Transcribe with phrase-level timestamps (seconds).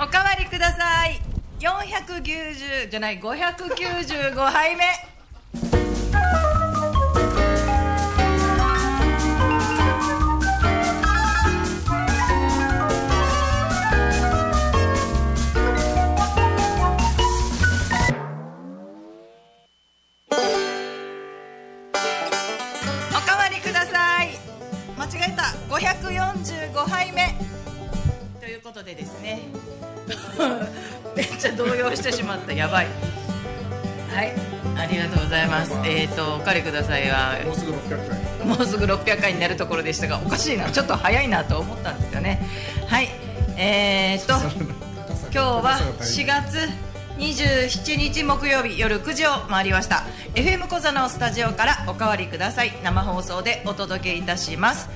[0.00, 1.20] おかわりください。
[1.58, 4.84] 490じゃない595杯目。
[23.10, 24.38] おかわりください。
[24.96, 25.42] 間違えた。
[25.68, 27.34] 545杯目。
[28.38, 29.42] ということでですね
[31.58, 32.52] 動揺してしまった。
[32.52, 32.86] やばい。
[34.14, 34.32] はい。
[34.76, 35.72] ありがとうございます。
[35.84, 37.36] えっ、ー、とおかわりくださいは。
[37.44, 38.46] もうすぐ600回。
[38.46, 40.70] もうすぐ600回になるところでしたがおかしいな。
[40.70, 42.40] ちょっと早いなと思ったんですよね。
[42.86, 43.08] はい。
[43.56, 44.34] えー、 っと
[45.32, 46.68] 今日は4月
[47.18, 50.04] 27日木曜日夜9時を回りました。
[50.34, 52.72] FM 小座のスタジオからおかわりください。
[52.84, 54.88] 生放送でお届けいたします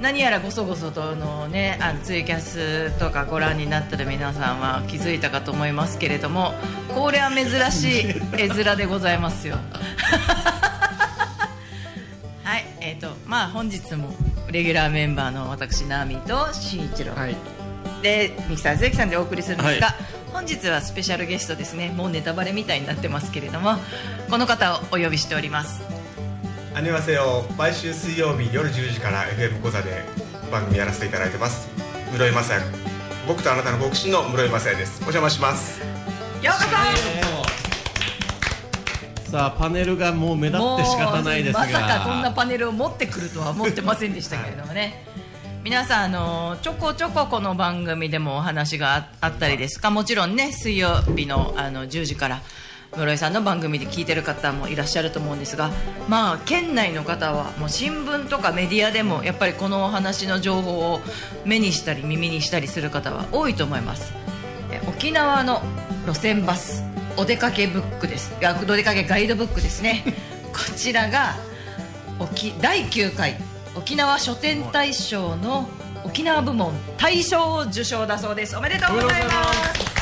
[0.00, 6.52] 何やらごそごそとのねあのツイキャスとかご覧になってる皆さんは気づいたかと思いますけれども
[6.94, 9.56] これは珍しい 絵面でございますよ。
[12.44, 14.14] はいえー、とまあ本日も
[14.50, 17.36] レギュラーメンバーの私ナミと慎一郎、はい。
[18.02, 19.94] でミキサー関さんでお送りするんですが、は
[20.32, 21.88] 本日はスペシャルゲストですね。
[21.88, 23.76] もうネタバレみたいになってますけれども
[24.30, 25.95] この方をお呼びしております
[26.76, 30.04] アニマセよ毎週水曜日夜10時から FM 講座で
[30.52, 31.70] 番組やらせていただいてます。
[32.12, 32.62] 室井雅也。
[33.26, 34.98] 僕とあなたのボクシンの室井雅也です。
[34.98, 35.80] お邪魔します。
[35.80, 35.86] よ
[36.52, 36.54] う
[39.24, 41.60] こさあパネルがもう目立そって仕方ないですが。
[41.60, 45.02] まさかこんなパネルを持ってくるとは思ってませんでしたけれどもね、
[45.64, 49.88] 皆さんあのちょこちょここの番組でもお話がああったりですか？
[49.90, 52.42] もちろんね水曜日のあの10時から
[52.96, 55.70] 室井さんの番組で聞いてる方もいらっしゃると思うんですが
[56.08, 61.00] まあ県内の方はもう新聞とかメディアでもやっぱりこのお話の情報を
[61.44, 64.12] 目にしたり耳にしたりする方は多いと思います。
[64.88, 65.62] 沖縄の
[66.06, 66.84] 路線バス
[67.16, 68.34] お出かけブックです。
[68.40, 70.04] いやお出かけガイドブックですね。
[70.52, 71.36] こちらが
[72.18, 73.36] 沖第9回
[73.74, 75.68] 沖縄書店大賞の
[76.04, 78.56] 沖縄部門大賞を受賞だそうです。
[78.56, 79.30] おめでとうございま
[79.74, 79.95] す。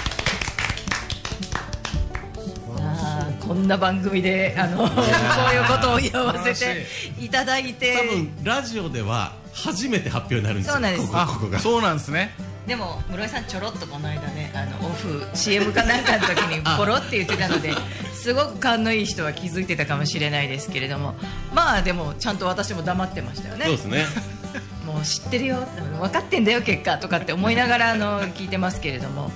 [3.47, 6.87] こんな番組であの こういうことを言わせて
[7.21, 7.29] い。
[7.29, 7.95] ただいて。
[7.95, 11.07] 多分ラジオでは初めて発表になるんですよそうなんです。
[11.07, 11.59] ここここが。
[11.59, 12.35] そうなんですね。
[12.67, 17.75] でも室井さんちょろっとこの間ねあのオフ CM かなんかの時に ポロって言ってたので
[18.15, 21.15] すごく勘のいい人は気づいてたかもしれないですけれども。
[21.53, 23.67] まあでもちゃんと私も黙ってましたよね。
[23.67, 24.07] そうですね。
[24.87, 25.69] もう知ってるよ。
[26.01, 29.31] 分かってんだよ結果とかって思いながらあの聞いてますけれども。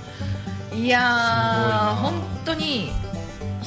[0.73, 1.95] いやー。
[2.01, 2.13] 本
[2.45, 2.91] 当に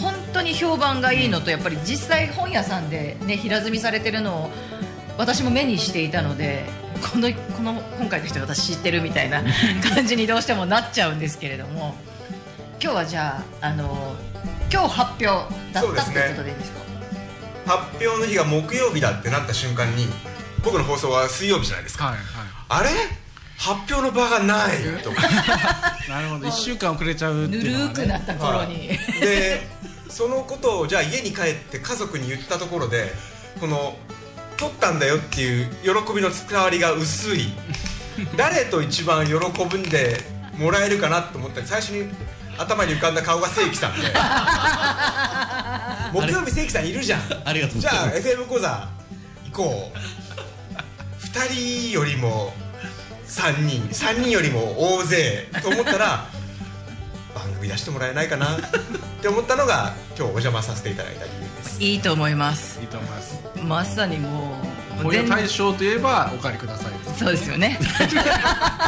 [0.03, 4.51] 本当に評判がいいのとやっぱり実際本屋さんでね平積みされてるのを
[5.19, 6.65] 私も目にしていたので
[7.13, 9.43] このこの今回の人私知ってるみたいな
[9.95, 11.95] 感じにどうしてもなっちゃうんですけれども
[12.83, 14.15] 今日はじゃああの
[14.73, 16.83] 今日発表だったってことでいいですか？
[17.67, 20.09] 発表の日が木曜日だってなった瞬間に
[20.65, 22.07] 僕の放送は水曜日じゃないですか。
[22.07, 22.21] はいは
[22.69, 22.89] あれ？
[23.59, 25.23] 発表の場がないとか。
[25.29, 25.31] い
[26.11, 26.49] なるほど。
[26.49, 28.89] 1週間遅れちゃうってぬいうのは、ね、るーくなった頃に、
[29.21, 29.69] で
[30.13, 33.13] そのことをじゃあ家に帰って家族に言ったところで
[33.59, 33.97] この
[34.59, 37.49] 取ったんだよっていう喜びの伝わりが薄い。
[38.37, 40.23] 誰と一番喜ぶんで
[40.59, 42.11] もらえるかなと思ったら最初に
[42.59, 44.13] 頭に浮かんだ顔が正規さんで。
[46.13, 47.23] 木曜日正規さんいるじゃん。
[47.49, 48.89] ありがとうごじゃあ FM 講座
[49.51, 49.99] 行こう。
[51.27, 51.53] 2
[51.89, 52.53] 人よりも
[53.27, 56.27] 3人3人よりも大勢と思ったら
[57.43, 58.57] 番組出してもらえないかな。
[58.57, 58.61] っ
[59.21, 61.83] て思ったのが今日お邪魔させていただいた理由です。
[61.83, 62.81] いいと思います。
[62.81, 63.41] いいと思います。
[63.67, 64.57] まさにも
[65.01, 67.19] う本屋大賞といえばお借りくださいです。
[67.19, 67.79] そうですよね。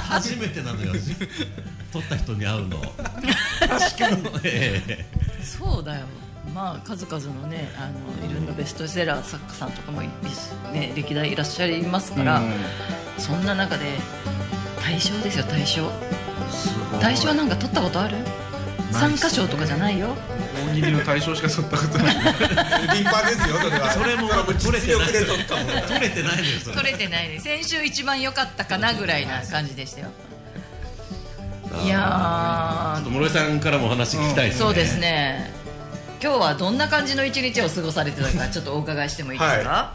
[0.09, 0.93] 初めてなのよ。
[1.93, 2.81] 取った人に会うの。
[3.61, 5.05] 確かに、え
[5.43, 6.07] そうだよ。
[6.55, 7.91] まあ数々のねあ
[8.23, 10.09] のいろんなベストセラー作家さんとかもい
[10.73, 12.43] ね歴代いらっしゃいますから、
[13.19, 13.99] そんな中で
[14.81, 15.91] 大賞ですよ大賞
[17.01, 18.17] 大賞なんか取ったことある？
[18.95, 20.15] 参加賞とかじゃないよ。
[20.71, 22.15] 大喜利の大賞しか取ったことない。
[22.17, 23.91] 立派ですよそれは。
[23.93, 25.13] それも取れてない。
[25.13, 26.77] で取れてないのよそれ。
[26.77, 30.09] 取れてないね先週一番良かったかなぐらいな感じでしたよ。
[31.85, 35.51] いやちょっと室井さんからもお話聞きたいですね、ーそうですね。
[36.23, 39.95] 今日はどんな感じの一日を過ごされてたかちょっとお伺いしてもいいですか、は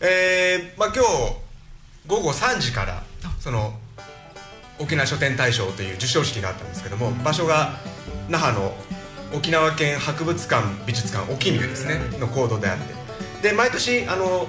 [0.00, 1.34] えーまあ、今日
[2.06, 3.02] 午後3時から
[3.40, 3.74] その
[4.78, 7.78] 沖縄書店大賞という授賞式があったんですけども、場所が
[8.28, 8.74] 那覇の
[9.32, 13.48] 沖縄県博物館美術館沖見ですねの講堂であって。
[13.50, 14.46] で毎年あの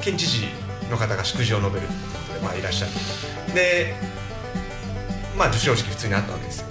[0.00, 0.46] 県知事
[0.90, 2.92] の方が祝辞を述べるということで、まあ、いらっしゃる。
[3.54, 3.94] で
[5.36, 6.66] まあ授賞式普通にあったわけですよ。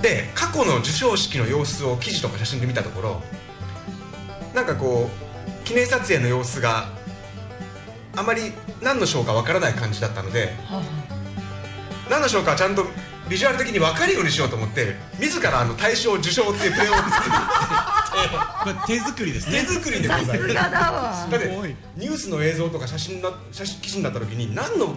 [0.00, 3.22] で過去の授賞式の様子を記事とか写真で見たところ
[4.54, 6.88] なんかこう記念撮影の様子が
[8.16, 8.52] あまり
[8.82, 10.54] 何の賞かわからない感じだったので
[12.10, 12.84] 何の賞かはちゃんと
[13.32, 17.36] ビジュアル的に分かるようにしようと思って自らあの大賞受賞っていうプレーをつけて。
[18.62, 21.30] これ手作りです手ね作りでごさざいます。
[21.30, 24.94] だってニュースの映像とか写真な写真記事になった時に何の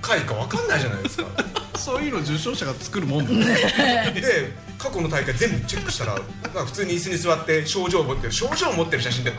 [0.00, 1.24] 回か分かんないじゃないですか。
[1.78, 3.46] そういうの受賞者が作るもんだ。
[4.14, 9.32] で過去の大会全部チェックしたらなんか普通に椅子に座って症状を持ってる症状を持ってる写真で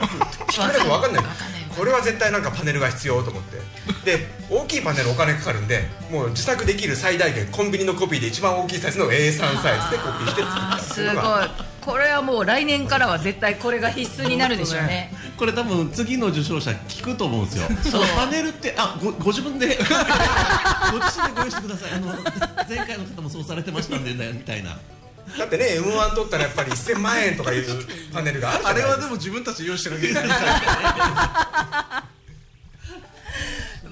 [0.49, 1.23] 一目でも分かんない。
[1.23, 3.59] わかんないこれは絶対なんかパネルが必要と思って。
[4.05, 15.11] で大きいパネルお金かかるんでもう自作できる最大限コンビニのコピーで一番大きいサイズの A3 サイズでコピーして作ったっていうのがこれはもう来年からは絶対これが必須になるでしょうね。
[15.37, 17.67] これ多分次の受賞者聞くと思うんですよ。
[17.83, 19.77] そのパネルってあごご自分で？
[20.91, 21.91] ご自身でご用意してください。
[21.93, 22.07] あの
[22.67, 24.77] 前回の方もそうされてましたんでねみたいな。
[25.37, 27.65] だってね m 1取ったらやっぱり1000万円とかいう
[28.13, 28.81] パネルがあるじゃあない。
[28.81, 30.29] ですかれはでも自分たちで用意してるわけじゃない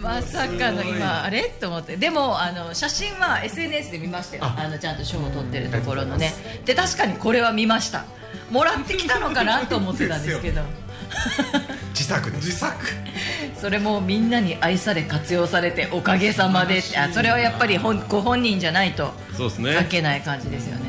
[0.07, 1.43] まさかの今あれ？
[1.59, 1.97] と思って。
[1.97, 4.43] でもあの写真は SNS で見ましたよ。
[4.45, 4.55] あ。
[4.57, 6.33] あのちゃんと賞を取ってるところのね。
[6.65, 8.05] で確かにこれは見ました。
[8.49, 10.61] もらってきたのかなと思ってたんですけど。
[11.91, 12.73] 自作自作。
[13.59, 16.77] それもみんなに愛され活用されておかげさまで。
[16.77, 20.85] ってあそれはやっぱり本ご本人じゃないとそうです書けない感じですよね。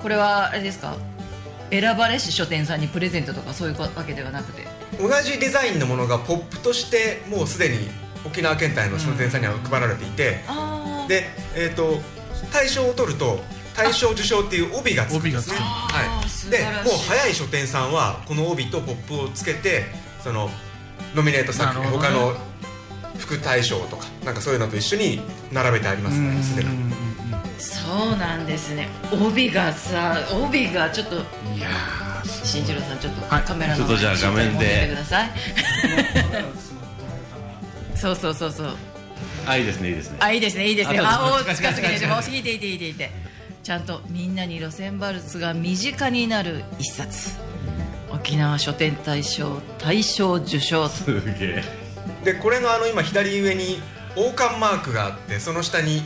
[0.00, 0.96] これはあれですか？
[1.68, 4.64] 選ばれし書店さんにプレゼントとかそういうわけではなくて。
[5.00, 7.90] 同じデザインのものがポップとしてもうすでに
[8.26, 10.40] 沖縄県内の書店さんには配られていて、
[11.08, 11.24] で、
[11.54, 12.00] えー、と
[12.52, 13.38] 大賞を取ると
[13.76, 15.56] 大賞受賞っていう帯がつくんですね。
[15.58, 16.58] はい、で
[16.88, 19.84] もう早い書店さんはこの帯とポップをつけて
[20.22, 20.50] その
[21.14, 21.88] ノミネート作品、ね。
[21.88, 22.34] 他の
[23.18, 25.20] 副大賞とかなんかそういうのと一緒に
[25.52, 26.70] 並べてありますねすでに。
[27.58, 28.88] そうなんですね。
[29.12, 31.18] 帯がさ帯がちょっとい
[31.60, 34.52] やー新次郎さんちょっとはいカメラのちょっとじゃあ画面で。
[34.52, 35.30] 持っててください
[37.96, 38.76] そうそうそうそう。
[39.46, 40.16] あいいですねいいですね。
[40.20, 41.00] あいいですねいいですね。
[41.00, 43.10] ああお近すぎて近い近いもう引いて引いて引いて引いて。
[43.62, 47.30] ちゃんとみんなに路線バルツが身近になる一冊。
[48.10, 50.88] 沖縄書店大賞大賞受賞。
[50.88, 51.64] すげえ。
[52.24, 53.80] でこれのあの今左上に
[54.16, 56.02] 王冠マークがあってその下に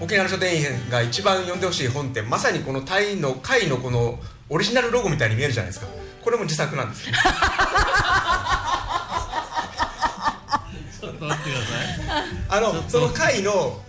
[0.00, 4.18] 沖縄の書店員が一番読んでほしい本ってまさにこのタイの会のこの
[4.48, 5.86] オリジナルロゴみたいに見えるじゃないですか。
[6.22, 7.06] これも自作なんです
[11.28, 12.24] 待ってください。
[12.48, 13.80] あのその会の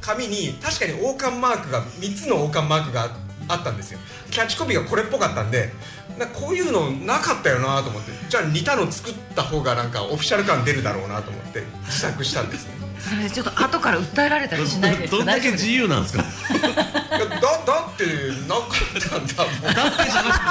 [0.00, 3.10] 紙に確かに王冠マークが3つの王冠マークが
[3.48, 3.98] あったんですよ。
[4.30, 5.70] キャッチコピーがこれっぽかったんで
[6.18, 8.12] なこういうのなかったよなと思って。
[8.28, 12.74] じゃあ似たの作った方がなんかオフィシャル感出るだろうなと思って自作したんですね。
[12.98, 15.16] それちょっと後から訴えられたりしないですか？
[15.18, 16.22] どんだけ自由なんですか？
[16.22, 16.26] い
[16.62, 17.48] やだだ
[17.92, 18.04] って
[18.48, 19.74] なかったんだもん。
[19.74, 20.42] だってじゃなく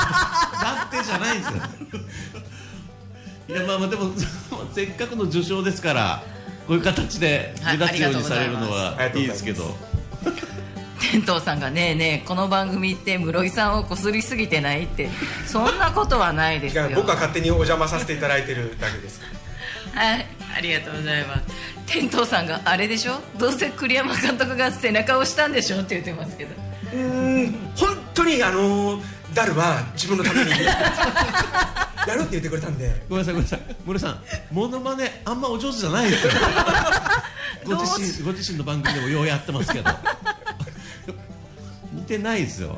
[0.61, 1.61] だってじゃないんですよ
[3.49, 4.11] いやまあまあでも
[4.73, 6.23] せっかくの受賞ですから
[6.67, 9.75] こういう形ではい目立つようにされるのあはいいいですけど。
[11.11, 15.09] 天童さんがねえねえこの番組って室井さんをこすりすぎてないって
[15.45, 16.89] そんなことはないですよ。
[16.95, 19.19] 僕は勝手にお邪魔させていただいてるだけです。
[19.93, 20.25] はい
[20.57, 21.41] ありがとうございます。
[21.85, 23.19] 天童さんがあれでしょ？
[23.37, 25.81] どうせ栗山監督が背中を押したんでしょ？
[25.81, 26.51] って言ってますけど。
[26.93, 28.99] うーん本当にあの
[29.33, 30.55] ダルは自分のためにや
[32.15, 32.23] る。
[32.23, 33.03] って言ってくれたんで。
[33.09, 33.75] ごめんなさいごめんなさい。
[33.85, 36.33] 森さんモノマネあんまお上手じゃないですよ。
[37.65, 39.91] ご自身ご自身の番組でもようやってますけど。
[41.93, 42.77] 似てないですよ。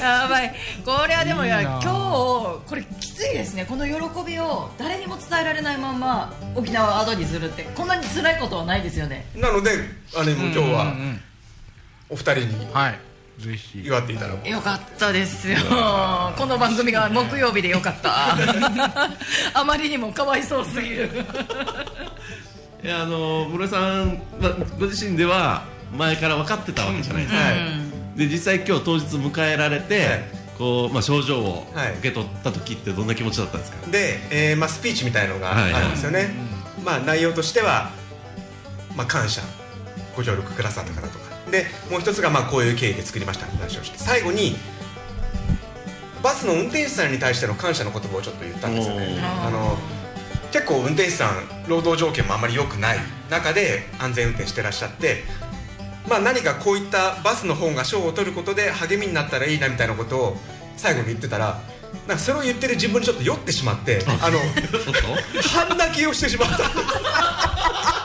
[0.00, 0.54] やばい。
[0.84, 1.80] これはでもいやいいな。
[1.82, 3.64] 今日これきついですね。
[3.64, 3.92] この喜
[4.26, 7.64] びを誰にも伝えられないまま沖縄を後にするって。
[7.74, 9.26] こんなに辛いことはないですよね。
[9.34, 9.70] なので
[10.14, 10.78] あの今日はうんうんう
[11.12, 11.20] ん。
[12.10, 12.98] お二人にはい
[13.38, 13.82] ぜひ。
[13.84, 14.48] 祝っていただこう。
[14.48, 15.58] よかったですよ。
[16.36, 18.34] この番組が木曜日でよかった。
[19.54, 21.10] あまりにもかわいそうすぎる。
[22.82, 25.64] いやあの室井さん、まあ、ご自身では
[25.96, 27.54] 前から分かってたわけじゃないですか、はい
[28.14, 30.24] で実際今日当日迎えられて、はい。
[30.56, 31.94] こうまあ、症状をはい。
[31.94, 36.32] 受け取った時ってどんな気持ちだったんですか、で、えーまあ、スピーチみたいのがあるんですよね、
[36.84, 37.90] まあ、内容としては、
[38.94, 39.42] まあ、感謝
[40.16, 41.18] ご協力くださった方と。
[41.18, 41.23] か
[41.54, 44.56] でもう一つがまあこういう経緯で作りましたって話をして最後に
[46.22, 49.18] バスの運転手さんに対しての感謝の言葉をちょっと言ったんですよね。
[49.42, 49.76] おあの
[50.50, 55.24] 結構運転手さん労働条件もあまり良くない中で安全運転してらっしゃって
[56.08, 60.36] まあ何かこういったバスの方が賞を取ることで励みになったらいいなみたいなことを
[60.76, 61.60] 最後に言ってたら
[62.06, 64.38] なんかそれを言ってる自分にちょっと酔ってしまってあの
[65.42, 68.03] 半泣きをしてしまった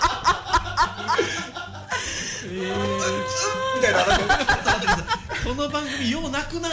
[2.60, 4.00] みたいな。
[5.44, 6.70] この番組よう泣くな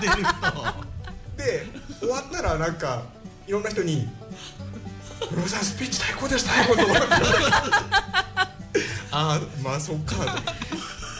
[0.00, 0.24] 出る人
[1.36, 1.66] で
[2.00, 3.02] 終わったらなんか
[3.46, 4.08] いろんな人に
[5.30, 7.02] 「室さんスピーチ最高でした最高」と思って
[9.12, 10.16] ああまあそっか。
[10.16, 10.22] と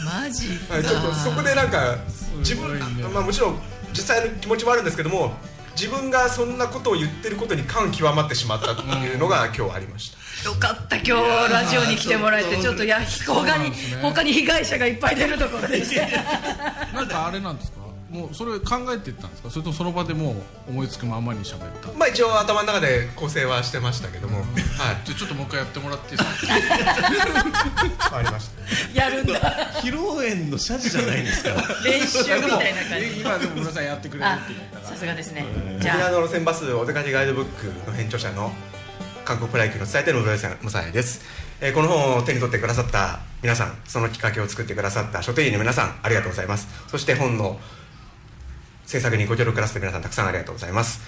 [0.05, 0.75] マジか。
[0.75, 1.99] はいちょっとそこでなんか
[2.39, 3.05] 自分、ね。
[3.13, 3.61] まあもちろん
[3.93, 5.35] 実際の気持ちもあるんですけども
[5.77, 10.11] 自分がそんなことを言ってることに感極まってしまったっていうのが今日ありまし
[10.43, 11.13] た、よかった今日
[11.53, 13.71] ラジオに来てもらえてちょっといや他に
[14.03, 15.85] 他に被害者がいっぱい出るところで。
[15.85, 17.80] し たなんかあれなんですか？
[18.11, 19.51] もうそれ考えてったんですか？
[19.51, 20.33] それともその場でも
[20.67, 21.93] う思いつくままに喋った？
[21.97, 24.47] まあ一応頭の中で構成はしてましたけども、はい。
[25.05, 26.31] じゃあちょっともう一回やってもらっていいです
[28.11, 28.17] か？
[28.17, 28.51] ありまし
[28.95, 29.01] た。
[29.01, 29.35] やるんだ。
[29.81, 31.63] 披露宴の謝辞じゃないんですから。
[31.85, 33.21] 練習みたいな感じ。
[33.21, 34.89] 今でも皆さんやってくれるあって言ったから。
[34.89, 35.45] さすがですね。
[35.81, 36.11] じ沖縄ゃあ。
[36.11, 38.51] の路線バスお出かけガイドブックの編著者の
[39.25, 41.23] 韓国プロ野球の伝えての室井さんムサヤです、
[41.61, 46.67] えーこの本を手に取ってくださった皆さんそのきっかけを作ってくださった書店員の皆さんありがとうございます。
[46.89, 47.61] そして本の
[48.91, 51.01] 制作にご協力くださった皆さんたくさんありがとうございます、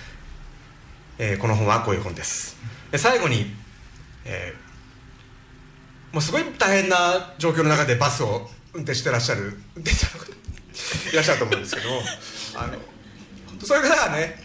[1.19, 2.57] えーこの本はこういう本です
[2.93, 3.53] で最後に、
[4.25, 4.63] えー
[6.15, 11.89] もうすごい大変な状況の中でバスを運転してらっしゃる運転者の方いらっしゃると思うんですけど
[12.61, 12.75] あの
[13.67, 14.39] そういう方がね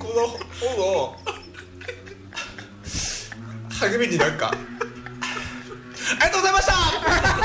[0.00, 0.26] この
[0.58, 1.16] 本を
[3.80, 4.54] 励みになんか「あ
[6.14, 7.37] りがとうございました!」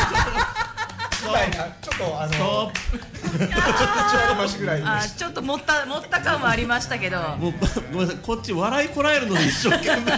[1.23, 4.83] ちょっとあの口ありましぐらいで。
[4.85, 7.17] あちょっと持った持った感はありましたけど。
[7.37, 7.53] もう
[7.91, 8.17] ごめんなさい。
[8.21, 10.11] こっち笑いこらえるのに一生懸命。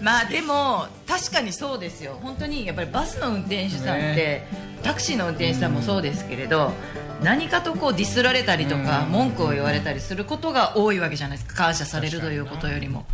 [0.00, 2.18] まあでも確かにそうですよ。
[2.22, 4.46] 本当にやっぱりバスの運転手さんって、
[4.82, 6.72] タクシーの運転手さんもそうですけれど
[7.20, 11.56] 何かとこうディスられたりとか、文句を言われたりすることが多いわけじゃないですか。
[11.56, 13.06] 感謝されるということよりも。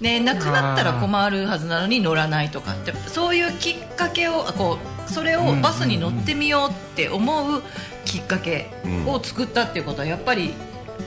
[0.00, 7.62] ね、なくなったら困るはずなのに乗らないとかってそういうきっかけをあこうそれをバスに乗ってみようって思う
[8.04, 8.70] きっかけ
[9.06, 10.54] を作ったっていうことはやっぱり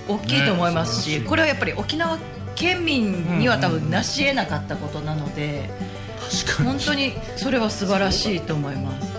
[0.08, 2.18] 大きいと思いますし、ねこれはやっぱり沖縄
[2.56, 5.70] 県民には多分成し得なかったことなので、
[6.64, 9.14] 本当にそれは素晴らしいと思います。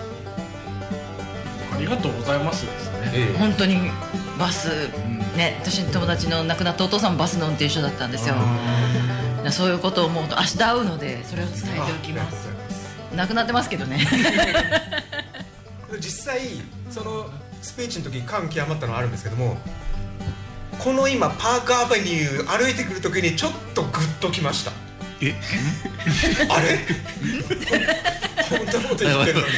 [1.73, 3.11] ありがとうございますですね。
[3.13, 3.37] ええ。
[3.37, 3.77] 本当に
[4.37, 4.89] バス、
[5.37, 8.35] ね私の友達の亡くなったお父さんもバスの運転手だったんですよ
[9.51, 12.49] そういうことを思うと明日会うのでそれを伝えておきます。
[13.15, 14.05] 亡くなってますけどね。
[15.99, 16.41] 実際
[16.91, 17.29] その
[17.61, 19.57] スピーチの時に感極まったのはあるんですけども
[20.77, 24.71] この今パークアベニュー歩いてくる時にちょっとグッときました。
[25.21, 25.35] え？
[26.49, 26.79] あれ？
[28.49, 29.53] 本当のこと言ってるのに。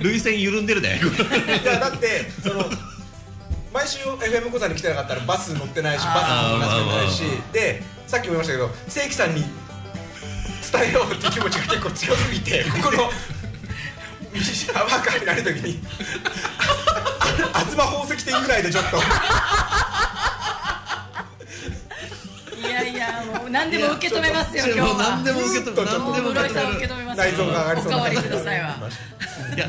[0.00, 1.00] 涙腺緩んでるね。
[1.62, 2.68] いやだってその
[3.72, 13.10] 毎週 FM 講座に来てなかったらバス乗ってないしバスも同じくないしでさっきも言いましたけど正規さんに伝えようっていう気持ちが結構強すぎてこ この道
[14.74, 15.80] が分かりられる時に
[17.52, 19.00] あ東宝石店ぐらいでちょっとい
[22.70, 25.36] やいやもう何でも受け止めますよ今日もう何では。
[25.36, 28.76] も受け止め何でも受け室井さん受止めるけ止めます内臓が上がりそうなおかわりくださいわ
[29.54, 29.68] いや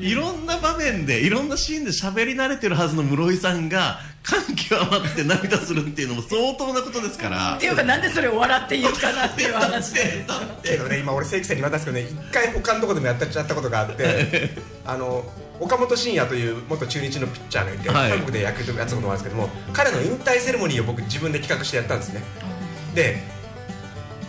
[0.00, 7.56] いろんな場面でいろんなシーンで喋り慣れてるはずの室井さんが感極まって涙するっていうのも相当なことですから。
[7.56, 9.94] っていうかなんでそれを笑って言うかなっていう話。
[9.94, 10.26] で
[10.62, 14.50] けどね今俺正規さんに言われたんですけどね一回他のとこでもやっちゃったことがあって
[14.84, 15.24] あの
[15.60, 18.10] 岡本慎也という元中日のピッチャーがいて、はい。
[18.10, 22.22] 韓国で野球とかやったこともあるんですけども彼の引退セレモニーを僕自分で企画してやったんですね。
[22.94, 23.16] で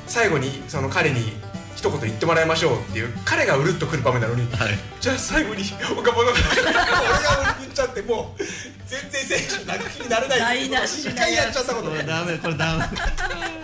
[0.07, 1.33] 最後にその彼に
[1.75, 4.73] 一言言ってもらいましょうっていう彼がうるっとくる場面なのに、はい。
[4.99, 5.63] じゃあ最後に
[5.97, 8.43] 岡本が俺が言っちゃってもう
[8.85, 12.89] 全然選手泣く気になれない一回やっちゃったことねこれダメこれダ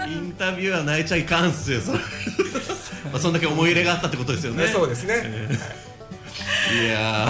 [0.08, 0.12] メ。
[0.14, 2.00] インタビューは泣いちゃいかんっすよそれ。
[3.12, 4.66] まあそんだけ思い入れがあったってことですよね。
[4.66, 5.50] ねそうですね、
[6.74, 7.28] いや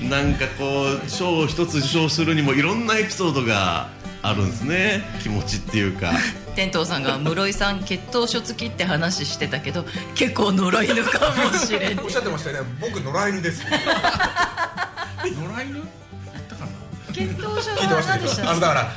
[0.00, 3.88] ーなんかこう賞を一つ受賞するにもいろんなエピソードが
[4.22, 5.02] あるんですね。
[5.22, 6.12] 気持ちっていうか。
[6.54, 12.70] 天童さんが室井さん血統書付きって話してたけど結構呪いのかもしれんおっしゃってましたよね。
[12.80, 13.62] 僕野良犬です。
[13.68, 13.70] 野
[15.28, 15.82] 良犬？
[17.12, 18.50] 血統書は何でした？
[18.50, 18.92] あのだから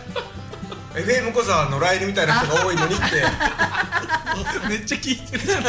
[0.95, 3.05] FM こそは野良犬みたいな人が多いのにって。
[4.69, 5.63] めっちゃ聞いてるじゃん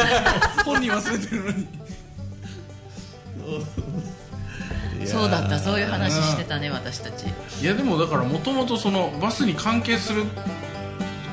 [0.63, 1.67] 本人忘れてるのに
[5.05, 7.25] そうだったそういう話してたね私たち。
[7.61, 10.23] いやでもだからもともとそのバスに関係する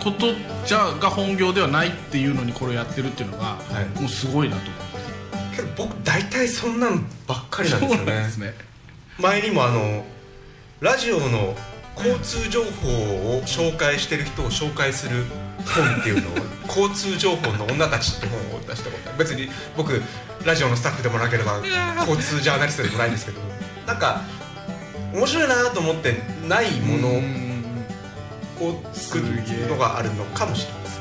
[0.02, 0.32] こと
[0.64, 3.56] じゃが本業ではないっていうのにこれやってるっていうのが、
[3.96, 4.00] い。
[4.00, 4.62] もうすごいなと
[5.54, 8.54] けど僕大体そんなのばっかりなんですよねですね。
[9.18, 10.04] 前にもあの
[10.80, 11.56] ラジオの
[11.96, 12.68] 交通情報
[13.38, 15.24] を紹介してる人を紹介する
[15.66, 19.18] 本っていうのを交通情報の女たちって本を出したことある。
[19.18, 20.02] 別に僕
[20.44, 21.60] ラジオのスタッフでもなければ
[22.06, 23.40] 交通ジャーナリストでもないんですけど
[23.86, 24.22] なんか
[25.12, 26.14] 面白いなと思って
[26.46, 27.08] ないもの
[28.60, 29.24] を作る
[29.68, 31.00] のがあるのかもしれないです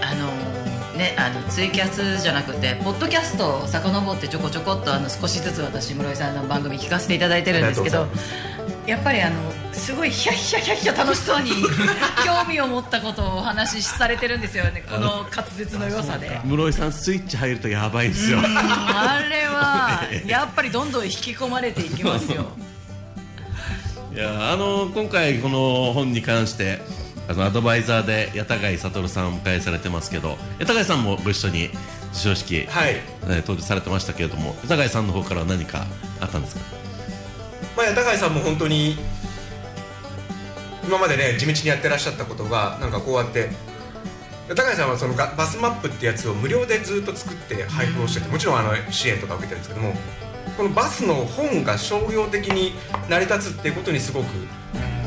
[0.00, 0.62] あのー
[0.96, 8.06] ねあのツイキャスじゃなくてポッドキャストを遡ってちょこちょこっとあの少しずつ私室井さんの番組聞かせていただいてるんですけど
[8.86, 9.36] やっぱりあの
[9.72, 11.50] すごいヒャッヒャヒャッヒャ楽しそうに
[12.26, 16.40] 興味を持ったことをお話しされてるんですよねこの滑舌の良さで。
[16.44, 18.38] 室井さんスイッチ入るとやばいですよ。
[18.42, 22.46] あれはやっぱりどんどん引き込まれていきますよ。
[24.14, 26.82] いやあの今回この本に関して
[27.28, 31.70] あのアドバイザーで八田貝悟さんをお迎えされてますけど八田貝さんもご一緒に
[32.12, 32.96] 授賞式、はい。
[32.96, 35.86] えー登場されてましたけれども八田貝さんの方からは何か
[36.20, 36.81] あったんですか？
[37.82, 38.96] まあ八高井さんも本当に
[40.86, 43.50] 今までね地道にやってらっしゃったことがなんかこうやって
[44.48, 49.94] 八高井さんはそのがバスマップってやつを無料でずっと作って配布をしててもちろんあの支援とか受けてるんですけども
[50.56, 52.72] このバスの本が商業的に
[53.08, 54.26] 成り立つっていうことにすごく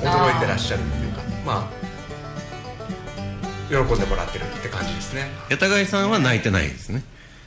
[0.01, 1.85] 驚いてらっしゃるっていうかまあ
[3.69, 5.27] 喜んでもらってるって感じですね。
[5.49, 7.03] 八田貝さんは泣いてないですね。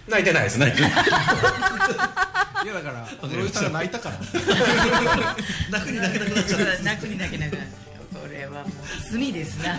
[0.09, 0.67] 泣いてないですね。
[0.67, 0.83] 泣
[2.65, 4.17] いやだから 室井さんが泣いたから。
[5.71, 7.69] 泣くに泣けなくなっちゃう泣くに泣けなくなる。
[8.13, 8.65] これはもう
[9.13, 9.79] 罪ですな。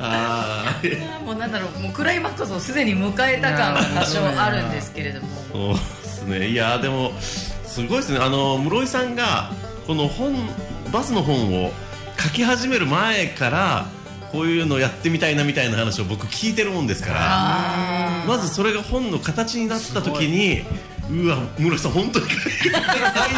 [0.00, 1.24] あー。
[1.24, 5.28] もうなんだろうもうクライマックスをすでに迎えた感が多少あるんですけれども。
[5.52, 6.48] そうですね。
[6.48, 8.18] いやでもすごいですね。
[8.20, 9.52] あの室井さんが
[9.86, 10.34] この本
[10.90, 11.72] バスの本を
[12.18, 13.86] 書き始める前から
[14.32, 20.62] こういうのやってみたいなみたいな話を僕聞いてるもんですからまずそれが本の形になった時に
[21.10, 22.72] うわ室井さん本当に書い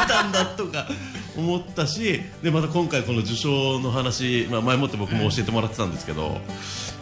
[0.08, 0.88] たんだとか
[1.36, 6.38] 思ったしでまた今回この受賞の話、まあ、前もって僕も教えてもらってたんですけど、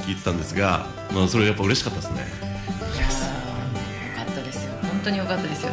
[0.00, 2.20] 聞いてたんですが、まあ、それやっぱ嬉しかったですね。
[2.20, 2.26] よ
[4.16, 4.72] かったですよ。
[4.82, 5.72] 本当によかったですよ。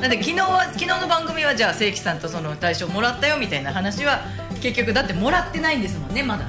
[0.00, 4.20] だって昨日は昨日の番組はじゃあ正規さんとその大賞もらったよみたいな話は
[4.60, 6.44] 結局だってもらってないんですもんねまだ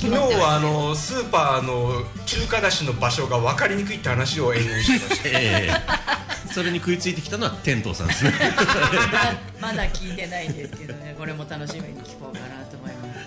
[0.00, 5.28] 昨日はあのスーパーの中華だしの場所が分かりにくいって話を延々してました。
[5.28, 6.52] ええ。
[6.54, 8.32] それに食いついてきたのは天童さんですね。
[9.60, 11.14] ま まだ聞いてないんですけどね。
[11.18, 13.20] これも楽しみに聞こうかなと思います。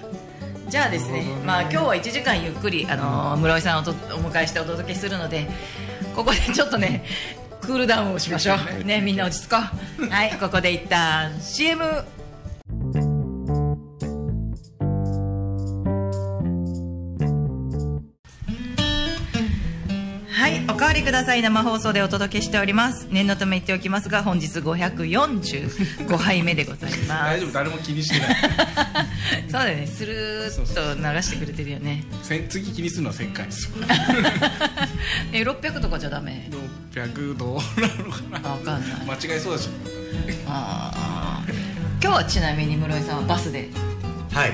[0.67, 3.95] じゃあですねまあ今日は1時間ゆっくりあのー室井さんをとお
[4.31, 5.47] 迎えしてお届けするので
[6.15, 7.05] ここでちょっとね
[7.61, 8.83] クールダウンをしましょう。
[8.83, 9.57] ねみんな落ち着こ
[9.99, 10.09] う。
[10.09, 12.03] はいここで一旦 CM
[20.93, 21.41] わりください。
[21.41, 23.07] 生放送でお届けしております。
[23.09, 27.07] 念のため言っておきますが本日545杯目でございます。
[27.07, 28.35] 大丈夫誰も気にしてない。
[29.49, 29.87] そうだよね。
[29.87, 32.03] スルーっと流してくれてるよね。
[32.21, 33.45] せん次気にするのは1000回。
[33.47, 33.71] ですよ
[35.33, 36.47] え600とかじゃダメ
[36.93, 38.51] ？600どうなのかな。
[38.51, 39.17] あ分かんない。
[39.19, 39.69] 間違いそうだし。
[40.47, 41.53] あー。
[42.03, 43.67] 今日はちなみに室井さんはバスで？
[44.31, 44.53] はい。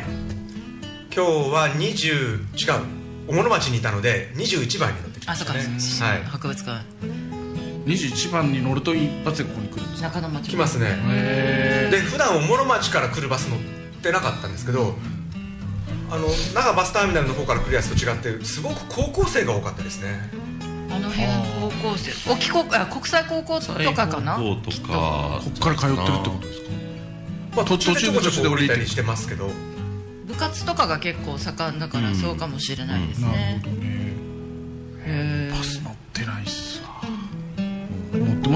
[1.13, 5.59] 今日は20違う小物町にいたので21番に乗ってあそうか、ね。
[5.59, 6.23] はい。
[6.23, 6.83] 博物館。
[7.85, 10.09] 21番に乗ると一発でここに来るんですか？
[10.09, 10.49] 中野町。
[10.49, 10.87] 来ますね。
[11.09, 13.59] へで普段小物町から来るバス乗っ
[14.01, 14.95] てなかったんですけど
[16.11, 20.29] あの那覇バスターミナルの方から来るやつと違ってすごく高校生が多かったですね。
[20.91, 21.27] あの辺
[21.61, 22.31] 高校生。
[22.31, 24.35] お帰国あ国際高校とかかな？
[24.35, 25.41] 高校とか。
[25.43, 26.69] こっから通ってるってことですか？
[27.55, 29.51] まあ途中でちょこちょこ降りたりしてますけど。
[30.25, 33.75] 部活とかが結構盛んだからそうかもしれないですなるねほど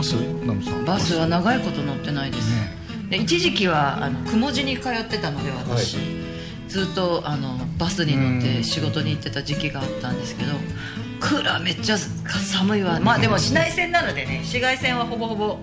[0.01, 0.85] ってますナムさん。
[0.85, 3.07] バスは長いこと乗ってないです、ね。
[3.09, 5.97] で一時期はあの雲地に通ってたので私、
[6.67, 10.53] ずっとあのバスに乗って仕事に行ってた時期があったんですけど
[11.19, 12.99] クーラーめっちゃ寒いわ。
[12.99, 15.59] まあでも市内線なのでね市街線はほぼほぼ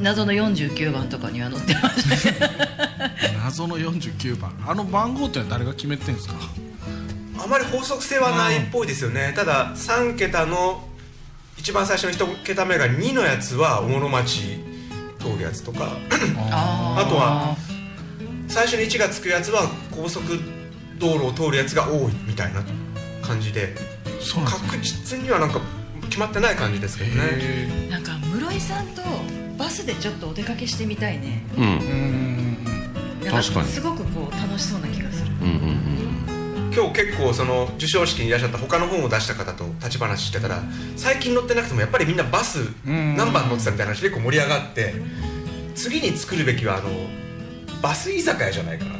[0.00, 2.48] 謎の49番とかには乗ってました。
[2.48, 2.52] ね
[3.44, 4.52] 謎の49番。
[4.66, 6.34] あの番号ってのは誰が決めてんですか？
[7.38, 9.32] あまり法則性はないっぽいですよね。
[9.36, 10.82] ただ3桁の
[11.66, 14.56] 一番最初の1桁目が2のやつは小物町
[15.18, 15.96] 通るやつとか。
[16.38, 17.56] ああとは
[18.46, 20.24] 最初に1がつくやつは高速
[21.00, 22.62] 道路を通るやつが多いみたいな
[23.20, 23.66] 感じで。
[23.66, 23.74] ね。
[24.44, 25.60] 確実にはなんか
[26.02, 27.22] 決まってない感じですけどね。
[27.32, 29.02] へなんか室井さんと
[29.58, 31.42] バスでちょっとお出かけしてみたいね。
[31.56, 31.64] うん。
[31.64, 32.64] ーうん
[33.24, 33.68] なん確かに。
[33.70, 35.32] すごくこう楽しそうな気がする。
[35.42, 36.35] うんうん
[36.76, 40.62] 今日結構その授賞式にいらっしゃった他の本を出した方と立ち話してたら
[40.94, 43.16] 最近乗ってなくてもやっぱりみんなバスん。
[43.16, 44.92] 何番乗ってたみたいな話結構盛り上がって
[45.74, 46.90] 次に作るべきはあの
[47.80, 48.90] バス居酒屋じゃないかな。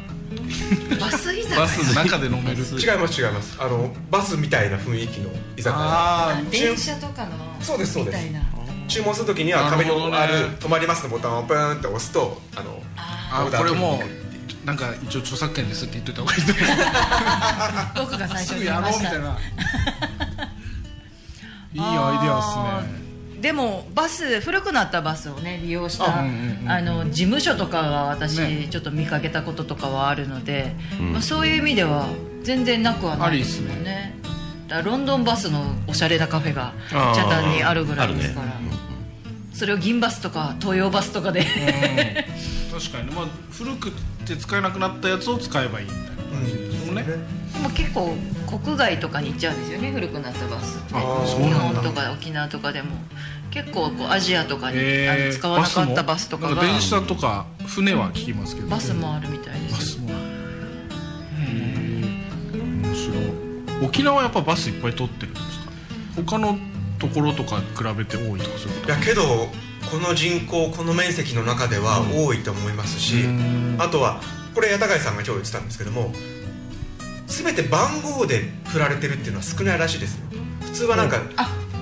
[0.98, 1.60] バス居酒屋？
[1.60, 2.56] バスの中で飲める。
[2.56, 3.56] 違います違います。
[3.60, 5.74] あのバスみたいな雰囲気の居酒屋。
[5.76, 8.24] あ電車とかのそうですそうです。
[8.24, 8.40] みたいな。
[8.88, 14.25] 注文するときには壁にある「止まります」のボタンをプーンって押すとあのあこれもう
[14.66, 16.66] なんか一応著作権ですって言っといた方がいいと思う。
[18.10, 19.14] 僕が最初すぐやに言いました。
[19.14, 19.38] ろうみたいな。
[21.92, 23.06] いいアイデアですね。
[23.40, 28.66] でもバス古くなったバスをね利用したあ、の事務所とかが私、ね。
[28.68, 30.74] ちょっと見かけたこととかはあるので、
[31.12, 32.08] まあ、そういう意味では
[32.42, 34.18] 全然なくはないですよありっね。
[34.66, 37.14] だからロンドンバスのおしゃれなカフェがあー。
[37.14, 38.72] チャタンにあるぐらいですから、あるね。
[39.52, 41.44] それを銀バスとか東洋バスとかで。
[42.72, 43.06] 確かに。
[43.06, 43.92] ね、まあ、古く
[44.26, 46.52] て使えなくなったやつを使えばいいみたいな感じ。
[46.52, 48.14] ですもんね、でも結構
[48.46, 50.94] 国外とかに行っちゃうんですよね古くなったバスって。
[50.94, 51.80] あそう日なんだ。
[51.80, 52.90] 本とか沖縄とかでも。
[53.50, 56.60] 結構こうアジアとかに、えーあの使わなかったバスとかが。
[56.60, 58.68] 電車とか船は聞きますけど。
[58.68, 59.76] バスもあるみたいですよ。
[59.76, 60.14] バスもへ
[61.40, 63.14] え面白
[63.82, 63.86] い。
[63.86, 65.70] 沖縄はやっぱバスいっぱい通ってるんですか？
[66.16, 66.58] 他の
[66.98, 68.92] ところとか比べて多いとかそういうこと？
[68.92, 69.22] いやけど
[69.90, 73.76] この人口この面積の中では多いと思いますし、うん。
[73.78, 74.20] あとは
[74.54, 76.12] これ八高井さんが今日言ってたんですけども
[77.26, 80.26] 全て番号で振られてるっていうのは少ないらしいですよ。
[80.62, 81.20] 普通はなんか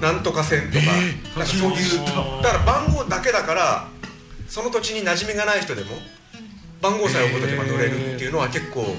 [0.00, 3.88] なんとか線とか,、えーなんかそういうだから番号だけだから
[4.48, 5.90] その土地に馴染みがない人でも
[6.80, 8.94] 番号さえ覚えとけば乗れるっていうのは結構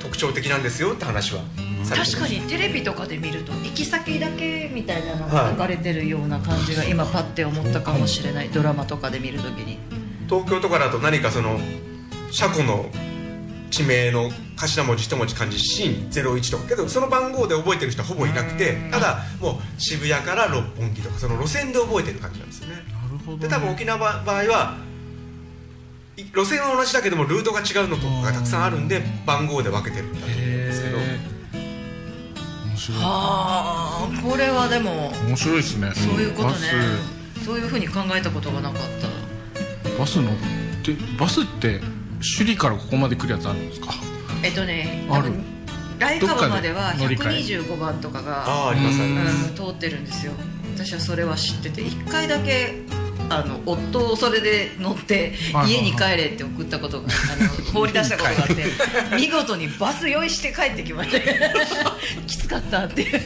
[0.00, 1.42] 特徴的なんですよって話は
[1.88, 8.48] 確かにテレビとかで見ると行き先だけみたいなのが流れてるような感じが今パッて思ったかもしれない。
[8.50, 9.78] ドラマとかで見るときに。
[10.28, 11.58] 東京とかだと何かその
[12.30, 12.86] 車庫の
[13.70, 22.74] 地名の頭文字一文字漢字新01とかけどその番号で覚えてる人はほぼいなくてただもう渋谷から六本木とかその路線で覚えてる感じなんですよね。
[22.74, 24.76] なるほど、ね、で多分沖縄場合は
[26.16, 30.26] い路線は同じだけどもルートが違うのとかがたくさんあるんで番号で分けてるんだと
[32.80, 32.98] 白い。
[32.98, 35.92] はあこれはでも面白いですね。
[35.94, 36.54] そういうことね。
[37.36, 39.88] バそういうふうに考えたことがなかった。
[39.90, 40.34] スバス乗っ
[40.82, 41.80] てバスって
[42.38, 43.92] 首里からここまで来るやつあるんですか？
[44.42, 45.32] えっとねある。
[45.98, 47.08] ライカバまではどっかで。
[47.08, 50.32] 乗り換え125番とかがうん、通ってるんですよ。
[50.74, 52.80] 私はそれは知ってて1回だけ
[53.30, 55.34] あの夫をそれで乗って
[55.66, 58.64] 家に帰れって送ったことがあの放り出したことがあって
[59.16, 61.20] 見事にバス用意して帰ってきました。
[62.26, 63.20] きつかったっていう。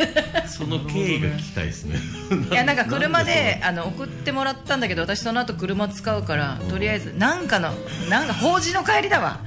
[0.46, 1.98] その経緯が聞きたいですね。
[2.52, 7.74] いやなんか車であの送ってもらったんだけど私その後車使うからとりあえずなんかの
[8.10, 9.40] なんか法事の帰りだわ。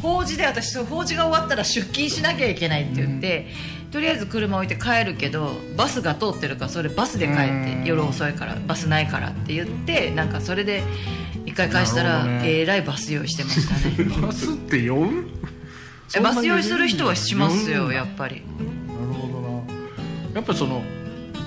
[0.00, 3.48] 法事で私法事が終わったら出勤しなきゃいけないって言って、
[3.96, 10.82] とりあえず車置いて帰るけどバスが通ってるからそれバスで帰って夜遅いからバスないからって言ってなんかそれで
[11.46, 12.60] 一回返したら、ね。
[12.60, 14.10] えらいバス用意してましたね。
[14.20, 15.08] バスって酔う
[16.14, 18.42] えバス用意する人はしますよやっぱり。
[18.86, 20.34] なるほどな。
[20.34, 20.82] やっぱその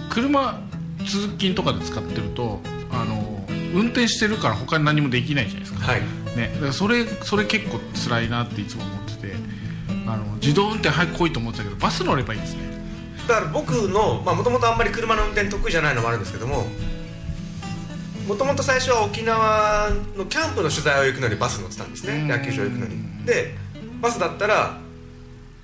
[0.10, 0.60] 車
[1.06, 6.02] 通勤とかで使ってるとあの運転してるから他に何もできないじゃないですか、はい。
[6.36, 9.09] ね、だからそれそれ結構辛いなっていつも思ってて
[10.14, 12.64] あの自動運転早く来いと思ってたけどバス乗ればいいんですね。
[13.28, 16.66] だから僕のもともとあんまり車の運転得意じゃないのもあるんですけども
[18.28, 22.14] もともと最初は沖縄のキャンプの取材を行くのにバス乗ってたんですね。
[22.14, 22.28] うん。
[22.28, 23.26] 野球場行くのに。
[23.26, 23.56] で
[24.02, 24.80] バスだったら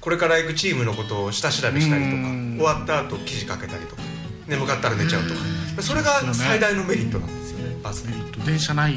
[0.01, 2.55] これから行くチームのことを下調べしたりとかうん。
[2.57, 4.01] 終わった後記事書けたりとか
[4.47, 5.41] 眠かったら寝ちゃうとか。
[5.81, 8.95] それが最大のメリットなんですよねバスえっと電車ない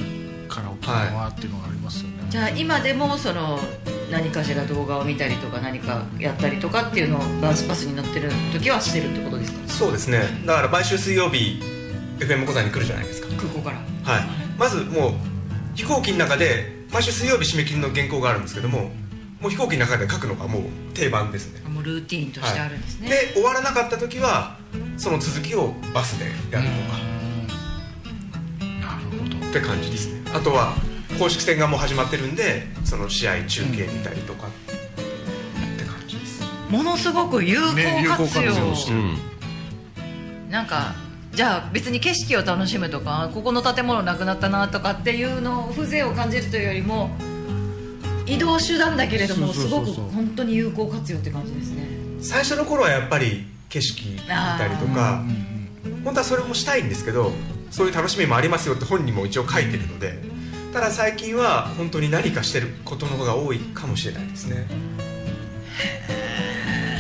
[0.49, 3.59] から沖縄はっていうのがありますよね、じゃあ今でもその
[4.11, 9.69] 何かしら動画を見たりとか何かやったりとかっていうのをバスバスに乗ってる時はしてるってことですか？
[9.69, 10.21] そうですね。
[10.47, 11.61] だから毎週水曜日
[12.19, 13.29] FM 小座に来るじゃないですか。
[13.37, 13.77] 空港から。
[13.77, 14.25] はい、
[14.59, 15.13] まずもう
[15.75, 18.91] 飛行機の中で毎週水曜日締め切りの原稿があるんですけども
[19.41, 20.63] もう飛行機の中で書くのがもう
[20.95, 21.69] 定番ですね。
[21.69, 24.57] もうルーティーンとしてあるんですね、で終わらなかった時は
[24.97, 26.99] その続きをバスでやるとか。
[28.89, 29.47] なるほど。
[29.49, 30.23] って感じですね。
[30.35, 30.75] あとは
[31.19, 34.51] 公式戦がもう始まってるんでその試合中継見たりとかっ
[35.77, 36.43] て感じです。
[36.71, 39.19] ものすごく有効ね有効活用,、してうん。
[40.51, 40.95] なんか
[41.33, 47.11] じゃあ別に景色を楽しむとかここの建物なくなったなとかっていうのを風情を感じるというよりも
[48.27, 51.87] 移動手段だけれどもすごく本当に有効活用って感じですね。
[52.21, 55.23] 最初の頃はやっぱり景色見たりとか
[56.05, 57.33] 本当はそれもしたいんですけど
[57.71, 60.19] そういう楽しみもありますよって本にも一応書いてるので
[60.73, 64.67] ただ最近は本当に何かしてることの方が多いかもしれないですね。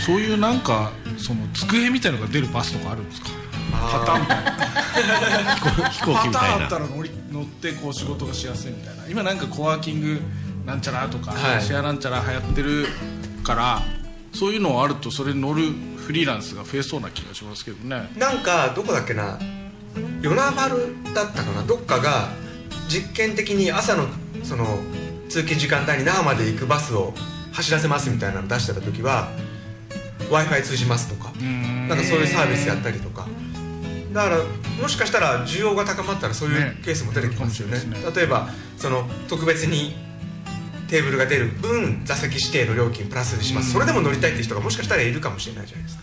[0.04, 3.28] そういうなんかその机みたいのが出るバスとかあるんですか？
[3.70, 5.90] パターンみたいな。
[5.90, 6.33] 飛行機みたいな。
[6.33, 9.02] パターンあったら乗り乗ってこう仕事がしやすいみたいな。
[9.09, 10.20] 今なんかコワーキング
[10.64, 11.62] なんちゃらとか、はい。
[11.62, 12.87] シェアなんちゃら流行ってる
[13.44, 13.83] から
[14.33, 15.62] そういうのあるとそれに乗る
[16.07, 18.09] フリーランスが増えそうな気がしますけどね。
[18.16, 19.38] なんかどこだっけな。
[20.22, 20.74] 与那原
[21.14, 21.62] だったかな。
[21.64, 22.28] どっかが
[22.88, 24.07] 実験的に朝の
[24.42, 24.79] その
[25.29, 27.12] 通勤時間帯に那覇まで行くバスを
[27.53, 29.31] 走らせますみたいなの出してた時は
[30.31, 33.27] w i f i 通じますとかなんかそういうサービスやったりとか。
[34.12, 34.38] だから
[34.81, 37.79] もしかしたら需要が高まったらそういうねケースも出てきますよね。
[37.79, 38.48] かもしれないです例えば
[38.79, 39.94] その特別に
[40.88, 43.72] テーブルが出る分座席指定の料金プラスします。
[43.72, 46.03] それでも乗りたいって人がもしかしたらいるかもしれないじゃないですか。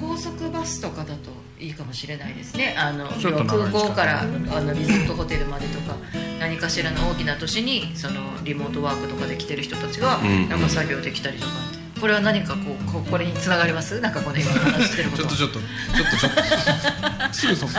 [0.00, 1.30] 高速バスとかだと
[1.62, 2.74] いいかもしれないですね。
[2.76, 5.96] あの空港からあのリゾートホテルまでとか
[6.40, 11.52] 何かしらの大きな都市にそのリモートワークとかで来てる人たちがんなんか作業できたりとか。
[11.52, 14.00] ってこれは何かこうここれにつながります？
[14.00, 15.22] なんかこの今話してること。
[15.22, 17.30] ちょっとちょっとちょっとちょっと。
[17.32, 17.72] すぐそこ。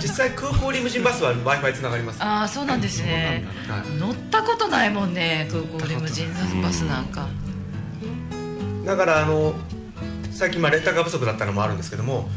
[0.00, 3.44] 実際空港リムジンバスは w i f i つながります、ああそうなんですね。
[3.68, 3.98] はい。
[3.98, 7.26] 乗ったことないもんね空港リムジンバスなんか。
[8.84, 9.56] だからあの
[10.30, 12.28] 最近まあレンタカー不足だったのもあるんですけども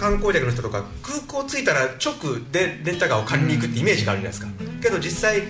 [0.00, 4.48] 観光客の人とか空港着いたら直でレンタカーを借りに行くってイメージがあるじゃないですか、
[4.82, 5.42] けど実際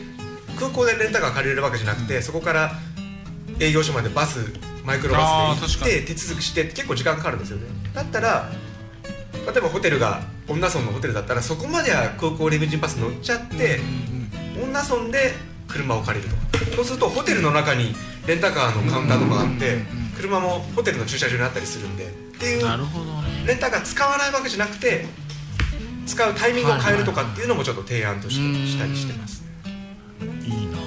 [0.59, 2.73] 空港でレンタカー借りれるわけじゃなくて、そこから
[3.61, 4.41] 営業所までバス
[4.85, 7.67] マイクロバスで行って手続きして結構時間かかるんですよね。
[7.95, 8.51] だったら
[9.33, 13.79] 例えばホテルが恩納村のホテルだったらそこまでは空港リムジンバス乗っちゃって、
[14.61, 15.33] 恩納村で
[15.69, 16.77] 車を借りると。
[16.77, 17.95] そうするとホテルの中に
[18.27, 19.79] レンタカーのカウンターとかがあって
[20.17, 22.09] 車もホテルの駐車場にあったりするんでっ
[22.39, 23.05] ていうなるほど。
[23.07, 23.10] ね
[23.51, 25.07] レンタカー使わないわけじゃなくて
[26.07, 29.43] 使うタイミングを変えるとかっていうのもちょっと提案としてしたりしてます。
[30.45, 30.79] いいな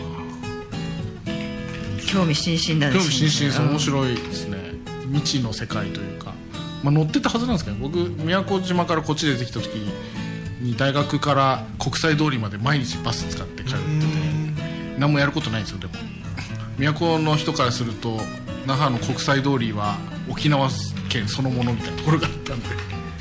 [2.08, 4.58] 興味津々だね興味津々そう面白いですね。
[5.12, 6.34] 未知の世界というか、
[6.84, 9.68] まあ、乗ってたはずなんですけど僕宮古島からこっち出てきた時
[10.62, 15.94] に大学から国際通りまで毎日バス使って通ってて何もやることないんですよでも。
[16.78, 18.22] 宮古の人からすると
[18.66, 19.98] 那覇の国際通りは
[20.30, 20.70] 沖縄
[21.14, 22.66] 県そのものみたいなところがあったんで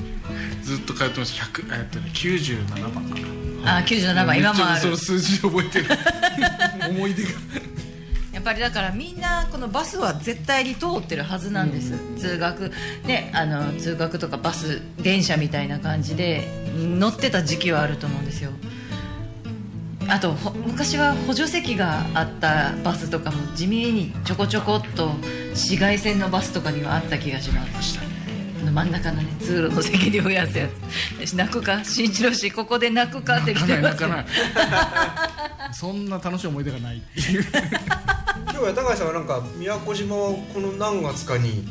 [0.65, 1.45] ずっと通ってました。
[1.45, 3.21] 100えっとね97番か
[3.65, 3.79] な。
[3.79, 4.91] あ97番今もあめっちゃそる。
[4.93, 5.87] の数字覚えてる。
[6.89, 7.31] 思い出が。
[8.33, 12.73] やっぱりだからみんなこのバスは絶対に通ってるはずなんです、通学。
[13.05, 18.51] ねあの通学とかバス電車みたいな感じで乗ってた時期はあると思うんですよ
[20.09, 25.09] あとほ昔は補助席があったバスとかも地味にちょこちょこっと
[25.51, 27.99] 紫外線のバスとかにはあった気がします。
[28.63, 30.69] 真ん中のね通路の席に増やすや
[31.27, 33.99] つ泣くか新一郎氏ここで泣くかって来てます。
[33.99, 37.45] けど泣かないそんな楽しい思い出がないっていう。
[38.45, 41.65] 今日は高橋さんはなんか宮古島はこの何月かに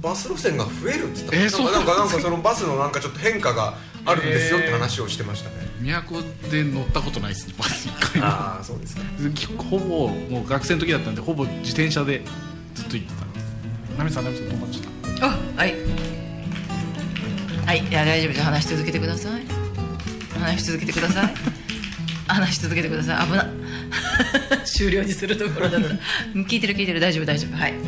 [0.00, 1.72] バス路線が増えるっつったえーそう。
[1.72, 3.74] なんかなんかそのバスのなんかちょっと変化が
[4.06, 8.26] あるんですよって話をしてましたね、都で乗ったことないですねバス一回も。
[8.26, 9.02] ああそうですか。
[9.62, 12.22] ほぼもう学生の時だったんでほぼ自転車で
[12.74, 13.46] ずっと行ってたんです。
[13.98, 15.74] ナミさんナミさん止まっちゃっあはい。
[17.66, 18.42] はいいや大丈夫です。
[18.42, 19.42] 話し続けてください。
[20.38, 21.34] 話し続けてください。
[22.28, 23.26] 話し続けてください。
[23.26, 23.50] 危な。
[24.64, 27.00] 終了にするところだった聞いてる聞いてる。
[27.00, 27.56] 大丈夫大丈夫。
[27.56, 27.72] はい。
[27.72, 27.78] た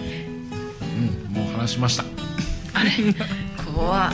[0.85, 2.04] うんもう話しました。
[2.74, 2.90] あれ
[3.57, 4.12] ここは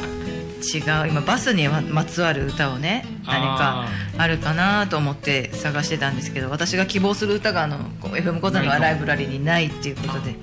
[0.64, 10.34] 違う今バスにまつわる歌をね何かあるかなと思って探してたんですけど私が希望する歌があのこう FM コザのライブラリにないっていうことで。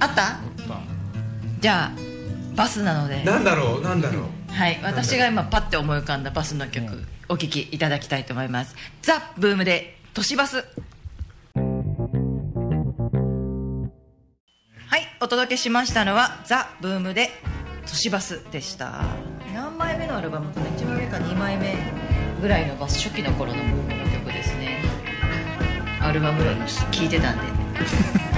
[0.00, 0.22] あった？
[0.22, 0.80] あった。
[1.60, 1.92] じゃあ
[2.54, 3.22] バスなので。
[3.24, 3.82] なんだろう？
[3.82, 4.24] なんだろう？
[4.52, 8.76] はい、私が今パッて思い浮かんだバスの曲、お聴きいただきたいと思います。
[9.02, 10.56] ザ・ブームで都市バス。
[10.56, 10.62] は
[14.98, 15.08] い。
[15.20, 17.30] お届けしましたのはザ・ブームで
[17.86, 19.02] 都市バスでした。
[19.54, 21.76] 何枚目のアルバムかな？1枚目か2枚目
[22.40, 24.80] ぐらいのバス初期の頃のブームの曲ですね。
[26.00, 26.42] アルバム
[26.90, 27.42] 聴いてたんで。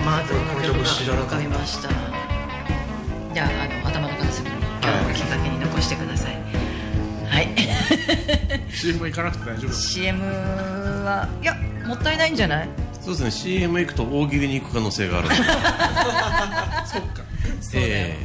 [0.05, 1.89] まずこの曲が浮かびました。
[3.35, 6.35] じゃああの頭の片隅に今日のきっかけに残してください。
[7.29, 7.49] はい。
[8.71, 9.73] CM 行かなくて大丈夫。
[9.73, 11.55] CM はいや
[11.87, 12.69] もったいないんじゃない？
[13.01, 13.31] そうですね。
[13.31, 15.29] CM 行くと大喜利に行く可能性がある
[16.87, 17.23] そっか。
[17.61, 17.87] そうだよ。
[17.89, 18.17] え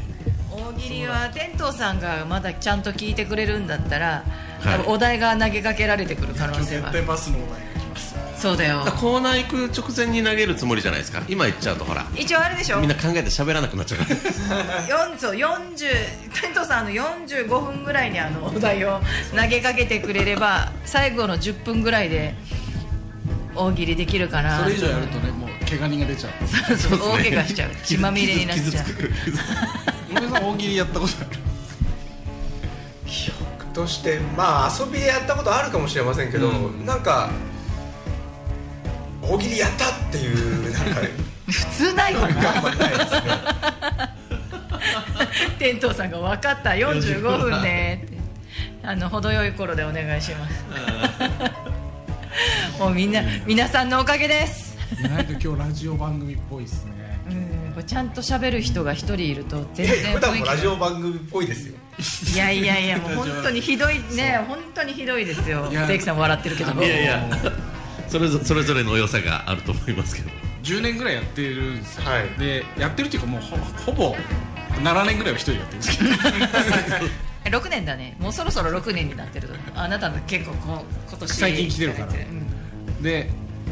[0.76, 4.24] 大喜利は天童さんがまだちゃんと聞いてくれるんだったら、
[4.62, 4.80] はい。
[4.88, 6.84] お題が投げかけられてくる可能性は。
[6.84, 8.84] 絶対バスのお題が来ますそうだよ。
[8.88, 11.22] えコーナー行く直前に投げるつもりじゃないですか？
[11.28, 12.06] 今行っちゃうとほら。
[12.16, 12.80] 一応あれでしょ？
[12.80, 14.88] みんな考えて喋らなくなっちゃうから。
[15.14, 19.02] 4そう40天童さんあの45分ぐらいにあのお題を
[19.36, 22.34] 投げかけてくれれば最後の10分ぐらいで
[23.56, 26.32] 大喜利できるかなそれ以上やるとねもう怪我人が出ちゃう。
[26.48, 27.70] そうそう大怪我しちゃう。
[27.84, 28.86] 血まみれになっちゃう
[30.12, 31.30] 傷つく梅さん大喜利やったことある。
[33.74, 36.86] としてまあ遊びでやったことあるかもしれませんけど、うん。
[36.86, 37.30] なんか
[39.22, 41.02] 大喜利やったっていうなんか
[41.50, 42.16] 普通ない。
[42.16, 43.22] わなあんまりないですね
[45.58, 46.42] 天童さんが分。
[46.42, 48.18] かった45分ねって。
[48.84, 50.66] あの程よい頃でお願いします。
[52.80, 54.76] もうみんな皆さんのおかげです。
[55.00, 56.92] 意外と今日ラジオ番組っぽいですね。
[56.96, 57.01] うん
[57.72, 61.76] これちゃんと喋る人が一人いると全然普段もラジオ番組っぽいですよ。
[61.98, 65.70] 気いやいやいや もう本当にひどいね本当にひどいですよ。
[65.72, 67.30] 関さん笑ってるけどいやいや。
[68.08, 70.30] それぞそれぞれの良さがあると思いますけど。
[70.64, 72.40] 10年ぐらいやってるんですよ、はい。
[72.40, 74.16] でやってるっていうかもうほほぼ
[74.84, 76.04] 7年ぐらいは一人でやってるんですけ
[77.52, 77.58] ど。
[77.58, 78.16] 6年だね。
[78.20, 79.56] もうそろそろ6年になってると。
[79.76, 82.08] あなたの結構こ今年最近来てるから。
[82.08, 83.02] うん。
[83.02, 83.30] で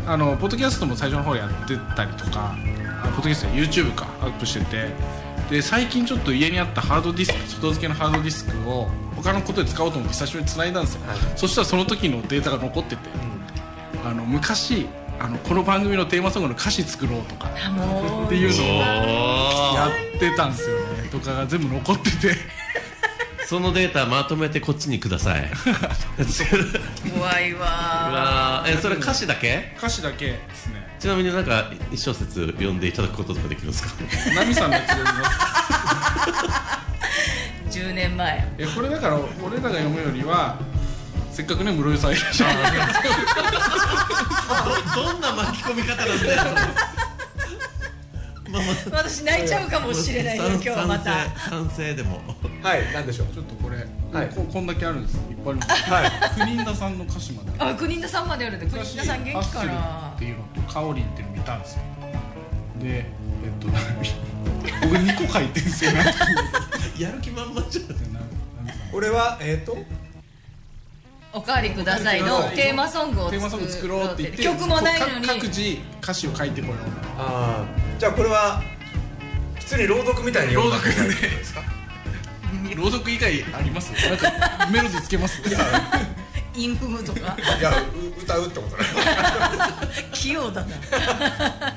[0.07, 2.55] あのポッドキャストも最初の方やってたりとか。
[2.55, 2.55] あ
[3.19, 4.89] ポッドキャストは YouTube かアップしてて。
[5.49, 11.17] で最近ちょっと家にあったハードディスク外付けのハードディスクを他のことで使おうと思って久しぶりに繋いだんですよ、はい。
[11.35, 13.09] そしたらその時のデータが残ってて、
[14.05, 14.87] あの昔
[15.19, 22.35] あのこの番組のテーマソングの歌詞作ろうとかっていうのをおやってたんですよねとかが全部残ってて。
[23.47, 25.49] そのデータまとめてこっちにください。
[27.17, 28.77] 怖いうわわー。
[28.77, 29.73] えそれ歌詞だけ？
[29.75, 33.93] 歌詞だけですねちなみになんか一小節読んでいただくこととかできるんですか？
[34.35, 35.31] ナミさんのやつ読みま
[37.71, 37.71] す。
[37.79, 38.47] 10年前。
[38.57, 40.57] いやこれだから俺らが読むよりは
[41.31, 42.59] せっかくね室井さんいらっしゃる。
[44.95, 46.43] どどんな巻き込み方なんだよ。
[48.49, 48.73] まあまあ。
[49.03, 51.13] 私泣いちゃうかもしれないよ今日はまた。
[51.13, 52.19] 賛成賛成でも。
[52.61, 53.27] はいなんでしょう？
[53.33, 53.77] ちょっとこれ、
[54.11, 54.29] はい。
[54.35, 55.17] ここんだけあるんです。
[55.29, 55.89] いっぱいあります。
[55.91, 56.11] はい。
[56.55, 57.51] 国田さんの歌詞まで。
[57.59, 61.81] あ国田さんまであるんで国田さん元気かなっていうのとカオリンっていうの見たんですよ。
[62.81, 63.03] でえ
[63.47, 63.67] っと
[64.83, 65.91] 僕2個書いてるんですよ。
[65.93, 66.11] なんか
[66.97, 67.85] やる気満々じゃん。
[68.91, 69.77] 俺はえっ、と
[71.31, 76.77] おかわりくださいのテーマソングをテーマソング作ろうって言って曲もないのにこ各自歌詞を書いてこよう。
[77.17, 77.65] ああ
[77.97, 78.61] じゃあこれは
[79.59, 81.61] 普通に朗読みたいに読んだ方がいいってことですか？
[82.75, 83.91] 朗読以外あります？
[83.93, 85.41] なんかメロディーつけます？
[86.55, 87.19] インフムとか。
[87.59, 88.83] いやう歌うってことね。
[90.13, 90.75] 器用だな。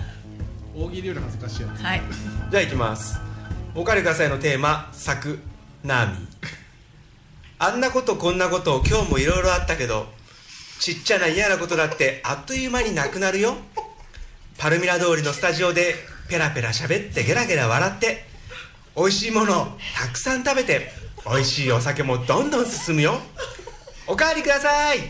[0.74, 1.82] 大喜利より恥ずかしいやつ。
[1.82, 2.02] はい。
[2.50, 3.18] じゃあいきます。
[3.74, 5.38] おかわりくださいのテーマ「作
[5.82, 6.16] ナーミ。
[6.16, 6.18] ー」
[7.58, 10.12] あんなことこんなこと今日もいろいろあったけど
[10.80, 13.56] ちっちゃな嫌なことだってあっという間になくなるよ。
[14.58, 15.94] パルミラ通りのスタジオで
[16.28, 18.26] ペラペラ喋ってゲラゲラ笑って
[18.96, 20.92] 美味しいものをたくさん食べて
[21.24, 23.20] 美味しいお酒もどんどん進むよ
[24.12, 24.98] おかわりください。
[24.98, 25.04] 明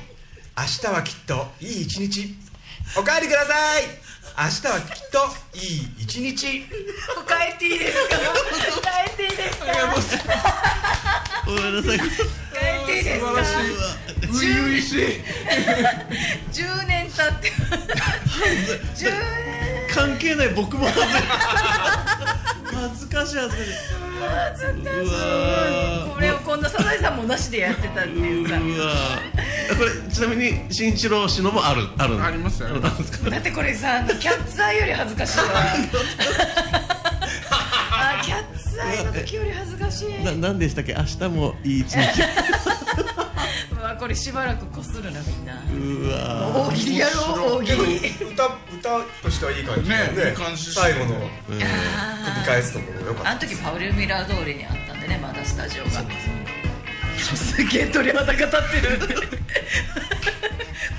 [0.65, 2.37] 日はきっといい一日。
[2.97, 3.83] おかわりください。
[4.39, 5.19] 明日はきっと
[5.59, 6.37] いい一日。
[6.39, 6.65] 帰
[7.53, 8.17] っていいですか？
[8.17, 9.67] 帰っていいですか？
[11.45, 11.99] ごめんなさい。
[11.99, 12.09] 帰っ
[12.87, 13.27] ていいですか？
[13.27, 13.75] 素晴らしい。
[14.23, 15.19] 初々しい
[16.53, 17.51] 10年経って
[18.95, 20.87] 10年関係ない僕も
[22.75, 23.73] 恥ずかしい恥ずかしい。
[24.21, 28.55] 恥ずかしうわいこれをこんなサザエさんもなしでやってたっていうさ。
[29.79, 32.69] これちなみに新一郎氏のもあるあるありますよ。
[32.81, 35.45] なんですかだってこれさキャッツアイより恥ずかしいわ。
[37.51, 40.25] あキャッツアイの時より恥ずかしい。
[40.25, 40.95] ななんでしたっけ？
[40.95, 42.23] 明日もいい一日
[43.71, 45.55] うわこれしばらくこするなみんな。
[45.55, 47.97] うわ大喜利やろう大喜利。
[48.33, 50.25] 歌歌としてはいい感じだね。
[50.25, 55.91] ね最後の繰り返すところよかったあの時パウルミラー通りにあったんでねまだスタジオが。
[57.23, 58.57] すげえ鳥肌が立って
[58.89, 58.99] る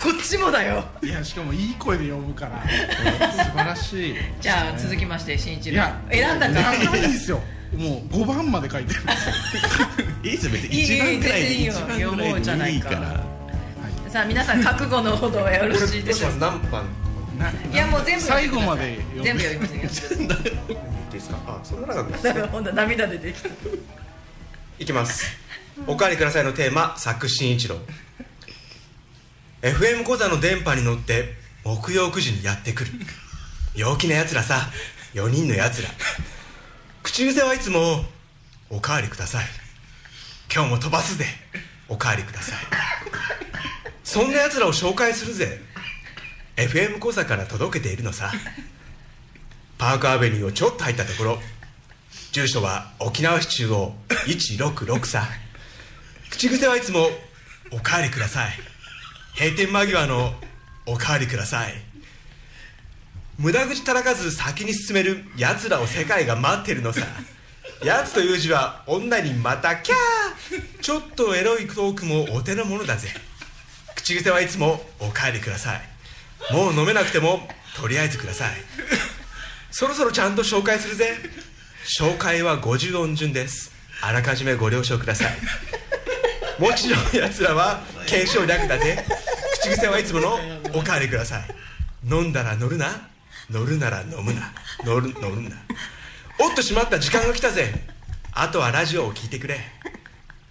[0.02, 0.84] こっちもだよ。
[1.02, 2.64] いやしかもいい声で呼ぶから。
[3.32, 4.16] 素晴らしい。
[4.42, 5.74] じゃあ続きまして新一郎。
[5.74, 7.42] いや選んだかいやいいですよ
[7.78, 9.02] もう5番まで書いてる。
[9.02, 9.34] んですよ
[10.24, 10.76] いいですよ別に。
[10.76, 11.74] いい一番くらいでいいよ。
[11.74, 14.10] 一番くらい読もうじゃないかでいいから。
[14.10, 16.38] さあ皆さん覚悟のほどはよろしいでしょうか。
[16.38, 16.86] 何番？
[17.40, 20.22] ないやもう全部最後まで全部読みますよ。
[20.22, 20.28] いい
[21.12, 23.50] ですかあそんな長くないだからほんと涙出てきた。
[24.80, 25.26] いきます。
[25.88, 27.78] おかわりくださいのテーマ作新一郎。
[29.62, 31.34] FM 講座の電波に乗って
[31.64, 32.92] 木曜9時にやってくる。
[33.76, 34.70] 陽気なやつらさ。
[35.14, 35.90] 4人のやつら
[37.04, 38.06] 口癖はいつも
[38.72, 39.46] 「おかわりください」
[40.54, 41.26] 今日も飛ばすぜ。
[41.90, 42.58] おかわりください。
[44.04, 45.60] そんなやつらを紹介するぜ。
[46.56, 48.32] FM 講座から届けているのさ。
[49.78, 51.42] パークアベニューをちょっと入ったところ。
[52.32, 55.28] 住所は沖縄市中央166さ。
[56.30, 57.10] 口癖はいつも
[57.72, 58.60] 「おかわりください」
[59.38, 60.34] 閉店間際の
[60.86, 61.74] 「おかわりください」
[63.38, 67.02] 無駄口たらかず先に進めるやつらを世界が待ってるのさ。
[67.84, 70.82] やつという字は女にまたキャー。
[70.82, 73.10] ちょっとエロいトークもお手の物だぜ。
[73.96, 75.82] 口癖はいつも「おかわりください」
[76.54, 78.64] もう飲めなくてもとりあえずください。
[79.72, 81.18] そろそろちゃんと紹介するぜ。
[82.00, 83.72] 紹介は50音順です。
[84.02, 85.38] あらかじめご了承ください。
[86.60, 89.04] もちろんやつらは検証略だぜ。
[89.54, 90.40] 口癖はいつもの
[90.74, 91.44] おかわりください。
[92.06, 93.13] 飲んだら乗るな
[93.50, 94.54] 乗るなら飲むな。
[94.84, 95.56] 乗る乗るな。
[96.40, 97.74] おっとしまった時間が来たぜ。
[98.32, 99.60] あとはラジオを聞いてくれ。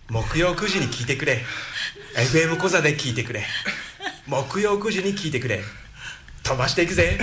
[0.08, 1.42] 木曜9時に聞いてくれ。
[2.16, 3.44] FM 小座で聞いてくれ。
[4.26, 5.62] 木曜9時に聞いてくれ。
[6.42, 7.18] 飛ばしていくぜ。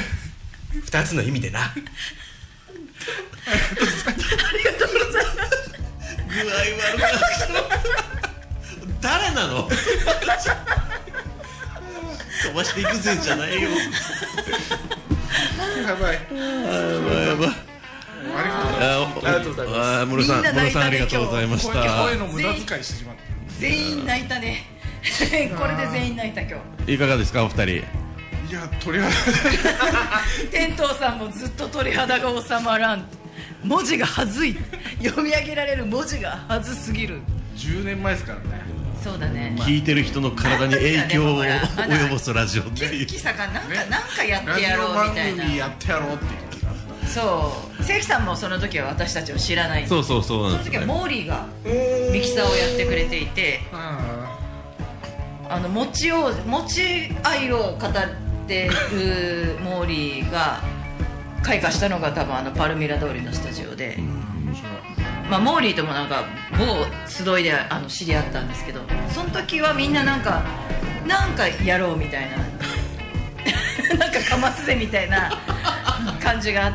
[0.74, 1.74] 2つの意味でな。
[1.76, 3.52] 具
[6.42, 7.80] 合悪くなった。
[9.02, 9.70] 誰なの？
[12.42, 13.70] 飛ばしていくぜじゃないよ。
[15.88, 16.14] やばい。
[16.14, 17.28] やばい。
[17.28, 17.70] やばい
[18.82, 20.02] あありがとうございます。
[20.02, 23.22] あ室さんみんな泣いたね室さんありがとうございまし声た声の無駄遣いしてしまった
[23.60, 24.66] 全員泣いたね
[25.58, 27.78] これで全員泣いた今日いかがですかお二人い
[28.52, 29.12] や鳥肌
[30.52, 33.06] 天童さんもずっと鳥肌が収まらん
[33.64, 34.58] 文字がはずい
[35.04, 37.22] 読み上げられる文字がはずすぎる
[37.56, 38.62] 10年前ですからね
[39.04, 39.56] そうだね。
[39.60, 43.00] 聞いてる人の体に影響を及ぼすラジオっていう。
[43.00, 45.44] 元気さがなんか、なんかやってやろうみたいな。
[45.44, 46.26] 組やってやろうって
[47.08, 47.84] そう。
[47.84, 51.46] 関さんもその時は私たちを知らないそうそうそうその時はモーリーが
[52.14, 53.62] ミキサーをやってくれていて。
[55.52, 60.62] あの餅を餅愛を語ってるモーリーが
[61.42, 63.98] 開花したのが多分あのパルミラ通りのスタジオで、
[65.30, 66.26] まあ、モーリーともなんか
[66.58, 70.44] 某集いであの知り合ったんですけどその時はみんななんか
[71.08, 72.38] なんかやろうみたいな
[73.98, 75.32] なんかかますぜみたいな
[76.22, 76.74] 感じがあっ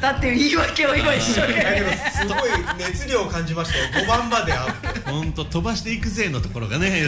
[0.00, 2.38] たっていう言い訳を今一生懸だけど命すごい
[2.78, 4.04] 熱量を感じましたよ。
[4.04, 5.10] 5番まであって。
[5.10, 7.04] 本当飛ばしていくぜのところがね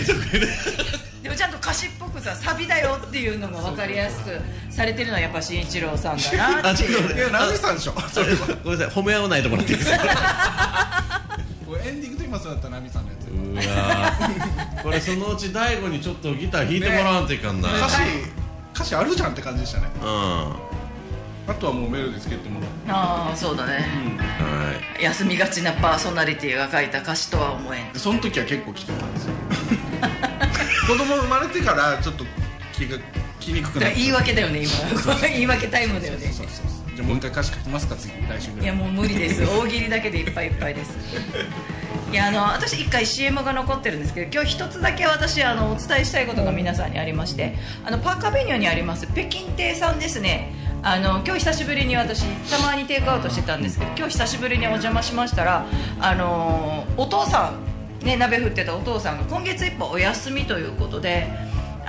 [1.29, 4.31] ででもちゃんと歌詞っぽくさサビだよっていうのが分かりやすく
[4.71, 7.17] されてるのはやっぱ慎一郎さんだなっていう。
[7.17, 9.03] いやナミさんでしょそれはごめんなさい。
[9.03, 9.99] 褒め合わないともらっていいですか？
[11.69, 14.83] これエンディングと言いますだったらナミさんのやつうわー。
[14.83, 17.97] これそのうち大悟にちょっとギター弾いてもらわんといかんな、歌詞
[18.75, 19.85] 歌詞あるじゃんって感じでしたね。
[20.03, 20.09] うん。
[20.09, 20.57] は
[21.49, 22.61] あとはもうメロディーつけても。
[22.61, 23.87] らうああそうだね、
[25.01, 25.03] い。
[25.05, 27.93] 休みがちなパーソナリティが書いた歌詞とは思えん。
[27.93, 29.33] でその時は結構来てたんですよ
[30.89, 32.25] 子供生まれてからちょっと
[32.73, 32.97] 気が
[33.39, 35.21] 気にくくなっから言い訳だよね今。
[35.29, 36.29] 言い訳タイムだよね。
[36.29, 38.65] そうそうそうじゃあもう一回歌詞書きますか次来週ぐらい。
[38.65, 39.45] いやもう無理です。
[39.45, 40.97] 大喜利だけでいっぱいいっぱいです。
[42.11, 50.55] いやあの私一回 CM が残ってるんですけど今日一つだけ私あのお伝えしたいことが皆さんにありましてあのパーカーベニューにあります北京亭さんですね。
[50.83, 55.67] あの今日久しぶりに私たまにテイクアウトしてたんですけど今日久しぶりにお邪魔しましたら
[56.01, 57.78] あのお父さん
[58.09, 61.27] ね鍋振ってたお父さんが今月いっぱいお休みということで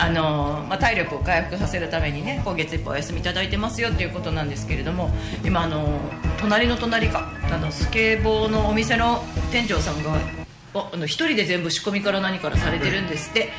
[0.01, 5.09] あのまあ、体力を回復させるためにね今月いっぱいお休みいただいてますよっていうことなんですけれども
[5.43, 5.99] 今あの
[6.39, 10.17] 隣の隣かあのスケボーのお店の店長さんが
[10.73, 13.49] おあの一人で全部仕込みから何からされてるんですって。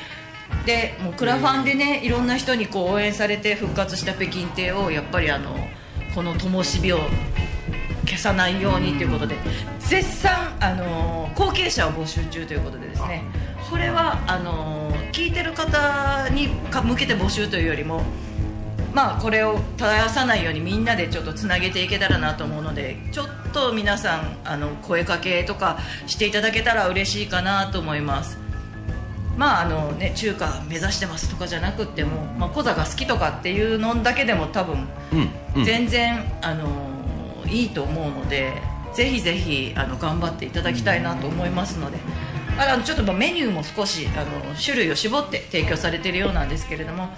[0.67, 5.55] でもうクラファンでねいろんな人にこう応援されて復活した北京亭をやっぱりあの
[6.15, 6.99] この灯火を
[8.11, 9.37] 消さないようにということで
[9.79, 13.23] 絶賛あの後継者を募集中ということでですね
[13.71, 18.03] これはあの聞いてる方にか向けて募集というよりも
[18.93, 28.39] まあこれを絶やさないようにみんなでちょっとつなげていけたらなと思うのでちょっと皆さんあの声かけとかしていただけたら嬉しいかなと思います。
[29.37, 35.65] まああのね中華目指してますとかじゃなくっても、まあ、コザが好きとかっていうのだけでも多分うんうん。
[35.65, 36.90] 全然、あの
[37.51, 41.99] いいと思うのでぜひぜひあの頑張っていただきたいなと思いますので
[42.59, 47.09] あのちょっとメニューも少しあの種類を絞って提供されているようなんですけれども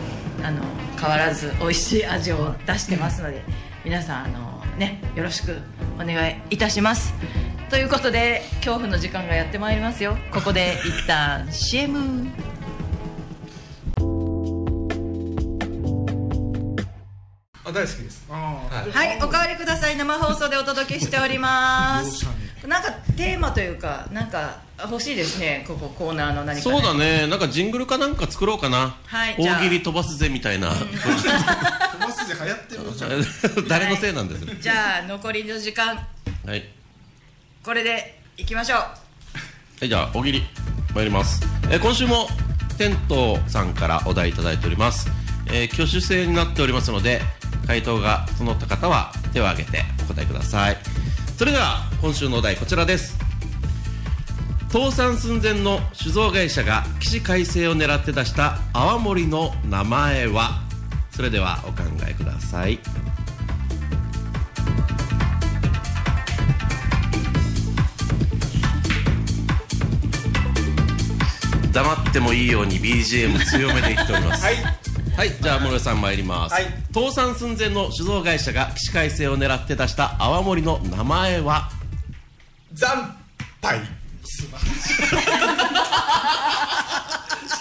[0.42, 0.62] あの
[1.00, 3.42] 変わらず美味しい味を出してますので
[3.84, 5.56] 皆さんあの、ね、よろしく
[5.96, 7.12] お願いいたします。
[7.70, 10.16] ということで恐怖の時間がやってまいりますよ。
[10.30, 12.28] ここで一旦 CM
[17.64, 18.21] あ大好きです。
[18.90, 19.08] はい。
[19.08, 19.96] はい、おかわりください。
[19.96, 22.26] 生放送でお届けしております。
[22.66, 25.64] なんかテーマというか、なんか欲しいですね。
[25.66, 26.60] ここコーナーの何か、ね。
[26.60, 27.26] そうだね。
[27.26, 30.70] なんかジングルかなんか作ろうかな、はい大喜利飛ばすぜみたいな。
[30.70, 30.86] あ 飛
[31.98, 33.66] ばすで流行ってるのじゃん。
[33.68, 34.44] 誰のせいなんです？
[34.60, 36.06] じゃあ残りの時間。
[36.46, 36.64] はい、
[37.64, 38.78] これでいきましょう。
[38.78, 38.88] は
[39.82, 40.42] い、じゃあ大喜利
[40.94, 42.28] 参ります、えー今週も
[42.78, 45.08] テントさんからお題いただいております、
[45.46, 47.20] えー挙手制になっておりますので
[47.66, 50.76] 回答が整った方は手を挙げてお答えください。
[51.36, 53.18] それでは今週のお題こちらです。
[54.70, 60.62] 倒産寸前の酒造会社が起死回生を狙って出した泡盛の名前は？
[61.10, 62.78] それではお考えください。
[71.70, 74.44] 黙ってもいいように BGM 強めで言っております。
[74.44, 74.81] はい。
[75.16, 76.64] はい、じゃあ室井さん参ります、はい。
[76.92, 81.68] 倒産寸前の酒造会社が起死回生を狙って出した泡盛の名前は？
[82.74, 83.14] 惨
[83.60, 83.78] 敗。
[84.24, 84.44] ち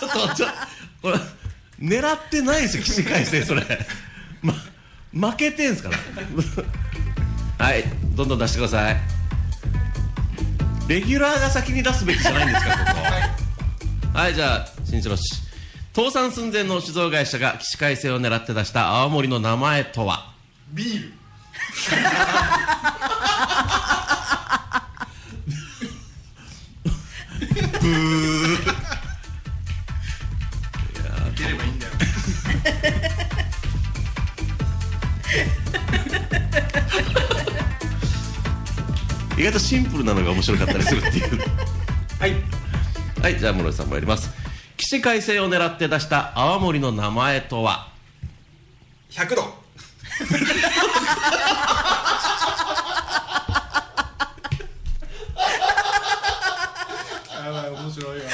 [0.04, 0.48] ょっとちょ
[1.02, 1.18] これ
[1.80, 3.64] 狙ってないですよ起死回生それ、
[4.42, 4.54] ま、
[5.30, 5.98] 負けてんすから。
[7.66, 7.84] はい
[8.16, 8.98] どんどん出してください。
[10.88, 12.78] レギュラーが先に出すべきじゃないんですかこ
[14.14, 14.18] こ。
[14.18, 15.51] はい、じゃあ新一郎氏
[15.94, 20.32] 倒産寸前の酒造会社が起死回生を狙って出した泡盛の名前とは？
[20.72, 21.08] ビール。
[21.08, 21.12] い
[31.36, 31.92] ければいいんだよ
[39.38, 41.40] 意外とシンプルなのが面白かったりするっていう。
[42.18, 42.36] はい。
[43.22, 44.41] はいじゃあ室井さん参ります
[44.92, 47.88] 起死回生を狙って出した泡盛の名前とは
[49.10, 49.42] ？100度。
[49.42, 49.48] や
[57.54, 58.26] ばい面白いわ。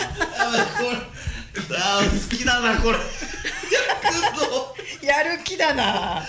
[1.77, 2.97] あー好きだなこれ。
[5.07, 6.23] やる気だな。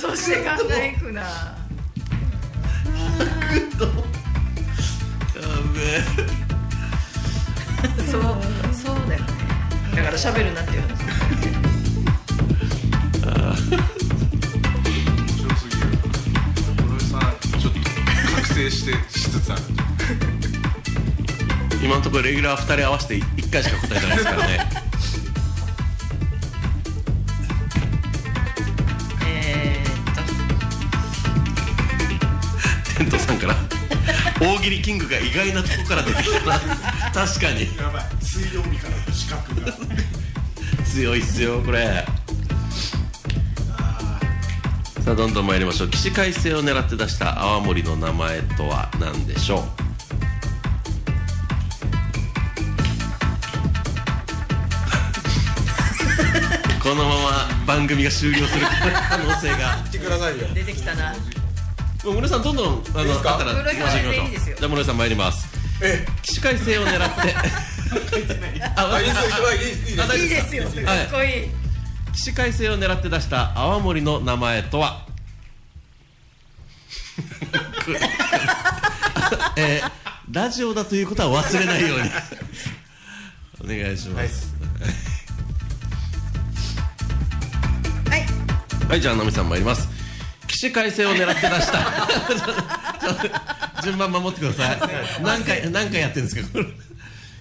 [0.00, 1.22] そして考えくな。
[1.22, 1.56] や
[5.74, 6.02] べえ。
[8.08, 8.20] そう
[8.72, 9.41] そうだよね
[9.94, 10.96] だから喋るなっていう話面
[15.28, 15.80] 白すぎる
[16.76, 17.20] 室井さん
[17.60, 17.78] ちょっと
[18.36, 19.62] 覚醒してしつつある。
[21.82, 24.68] 今のところレギュラー2人合わせて1回しか答えてないですからね
[34.42, 36.58] 大喜利キングが意外なとこから出てきたな。
[37.14, 37.76] 確かに。
[37.76, 38.04] やばい。
[38.20, 39.72] 水曜日からの資格が。
[40.84, 42.04] 強いっすよこれ。
[45.04, 45.88] さあどんどん参りましょう。
[45.90, 49.62] 起死回生を狙って出した泡盛の名前とは何でしょう？
[56.82, 58.66] このまま番組が終了する
[59.08, 59.78] 可能性が。
[60.54, 61.14] 出てきたな
[62.04, 64.24] もう室井さんどんどんあのあったら室井さん回していきましょう。
[64.24, 64.56] いいですよ。
[64.58, 65.48] じゃあ室井さん参ります。
[65.82, 67.34] え起死回生を狙って。
[68.76, 69.52] ああいいですよ
[70.16, 70.84] いいですよ。
[70.84, 70.90] か？
[70.90, 71.48] はいっこいい。
[72.14, 75.06] 起死回生を狙って出した泡盛の名前とは？
[79.56, 79.90] えー
[80.30, 82.08] ラジオだということは忘れないように。
[83.62, 84.54] お願いします。
[88.08, 88.24] はい。
[88.88, 89.88] はい、じゃあナミさん参ります
[90.62, 91.82] 起死回生を狙って出した。
[93.82, 94.78] 順番守ってください。
[95.20, 96.60] 何回何回やってるんですか？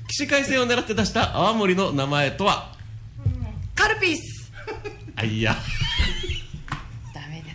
[0.07, 2.74] 起死回生を狙って出した泡盛の名前とは？
[3.76, 4.51] カルピス。
[5.15, 5.55] あいや。
[7.13, 7.53] ダメだっ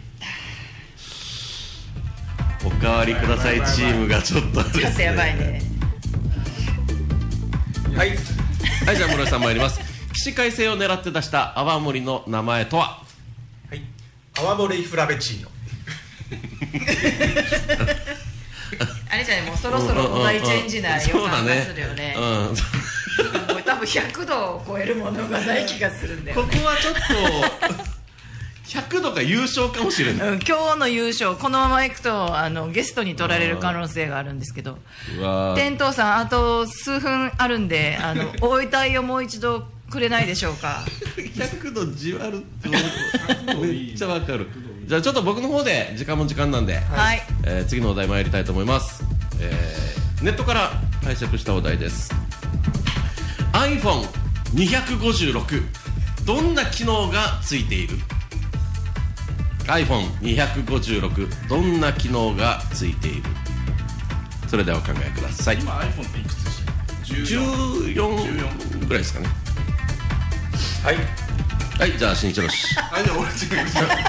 [2.65, 5.63] おかわりくださいチームがちょっとたちょっとやばいね。
[7.97, 8.11] はい。
[8.11, 8.19] はい
[8.97, 9.81] じゃあ室井さん参ります。
[10.13, 13.03] 起死回生を狙って出した泡盛の名前とは？
[13.69, 13.83] はい。
[14.39, 15.51] 泡盛フラベチーノ
[19.11, 22.15] あれじゃないもうそろそろお題チェンジな予感がするよね。
[22.19, 22.51] も
[23.57, 26.43] う多分100度を超えるものがない気がするんだよ。
[26.45, 27.01] ねここはちょっと
[28.81, 30.29] 100度が優勝かもしれない。
[30.29, 34.79] うん今日の優勝このままいくとあのゲストに取られる可能性があるんですけど。
[35.55, 40.85] 天童さんあと数分あるんであのお題をもう一度くれないでしょうか？
[41.17, 44.49] 100度じわるってめっちゃわかる
[44.87, 47.21] じゃあちょっと僕の方で時間も時間なんで、はい。
[47.45, 49.03] えー次のお題参りたいと思います、
[49.41, 50.71] えーネットから
[51.05, 52.11] 解釈したお題です。
[53.53, 55.63] iPhone256
[56.25, 57.97] どんな機能がついている
[59.67, 63.25] ？iPhone256 どんな機能がついている？
[64.49, 65.59] それではお考えください。
[65.59, 67.95] 今 iPhone っていくつでしたっけ？14
[68.81, 69.27] 14ぐらいですかね。
[70.83, 70.97] はい
[71.79, 73.37] はいじゃあ新一郎氏 あじゃあ俺違う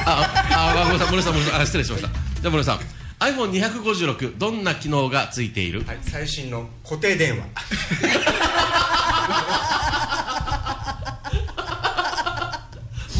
[0.06, 2.08] あ、あ、ごめんなさい、森さん、森さん、あ、失礼しました。
[2.08, 2.80] じゃあ、森さん。
[3.20, 7.44] iPhone256 どんな機能がついている、はい最新の固定電話。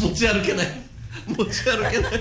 [0.00, 0.68] 持ち歩けない。
[1.26, 2.12] 持ち歩けない。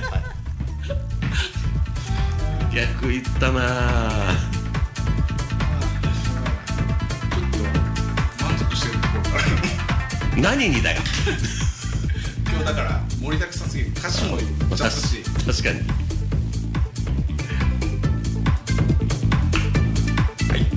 [2.74, 3.62] 逆いったな。
[3.62, 4.36] ぁ
[7.32, 9.14] ちょっと満足してるとこ
[10.36, 11.02] ろ何にだよ
[12.68, 13.90] だから盛りだくさんすぎる。
[13.92, 15.82] 歌詞もちゃんとし確かに。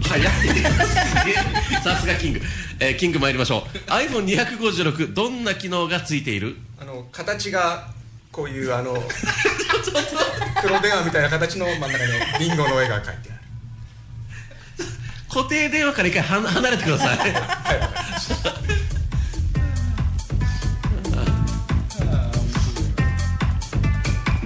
[0.08, 0.22] 早い。
[1.82, 2.40] さすがキング。
[2.80, 3.78] えーキング参りましょう。
[3.90, 6.56] iPhone256 どんな機能がついている？
[6.80, 7.88] あの形が
[8.32, 8.94] こういうあの
[10.62, 13.20] 黒電話みたいな形の真ん中にリンゴの絵が描いてある。
[15.28, 17.18] 固定電話から一回は離れてください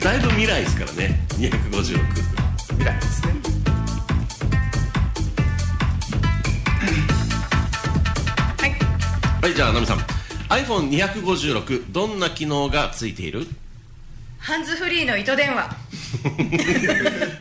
[0.05, 1.19] だいぶ未来ですからね。
[1.31, 3.33] 256未来ですね。
[9.41, 9.55] はい。
[9.55, 9.99] じゃあナミさん。
[10.51, 13.47] iPhone256 どんな機能がついている？
[14.39, 15.71] ハンズフリーの糸電話。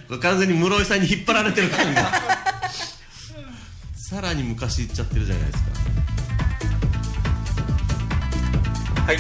[0.07, 2.14] これ完全に室井さんに引っ張られてる感が
[3.93, 5.70] さらに昔行っちゃってるじゃないですか。
[9.01, 9.18] はい。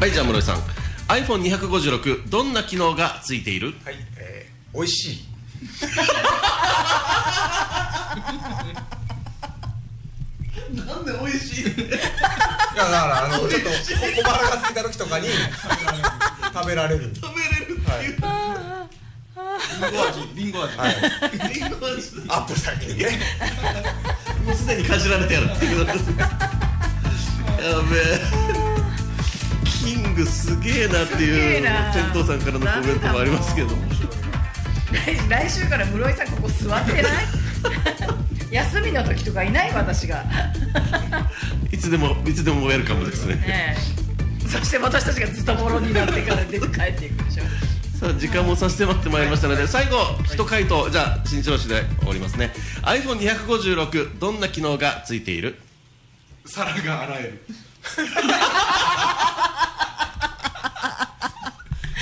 [0.00, 0.56] はいじゃあ室井さん
[1.12, 3.74] iPhone256 どんな機能がついている？
[3.84, 3.96] はい。
[4.18, 5.24] えー、美味しい。
[10.74, 11.64] なんで美味しい？
[11.64, 15.28] いやだからあのちょっと小腹が空いた時とかに
[16.54, 17.14] 食べられる。
[17.14, 17.76] 食べれる。
[17.76, 18.16] っていう、
[20.34, 20.78] リンゴ味。
[20.78, 20.94] はい。
[21.54, 22.22] リンゴ味。
[22.28, 23.18] アップされてね
[24.46, 25.86] もうすでにかじられてやるっていう。
[25.86, 25.94] やべ
[28.58, 28.61] え
[29.84, 31.92] キングすげえなっていうえな。
[31.92, 33.68] 天童さんからのコメントもありますけど
[34.92, 37.12] 来来週から室井さんここ座ってない？
[38.52, 40.24] 休みの時とかいない私が。
[41.70, 43.34] いつでもいつでもウェルカムですね。
[43.36, 44.48] ねえ。
[44.48, 47.44] そして私たちがズタボロになってから出て帰っていくでしょ
[47.98, 52.52] さあ時間も差し迫ってまいりましたので最後一回答じゃあ新調子でおりますね。
[52.82, 55.58] iPhone256 どんな機能がついている？
[56.44, 57.44] 皿が洗える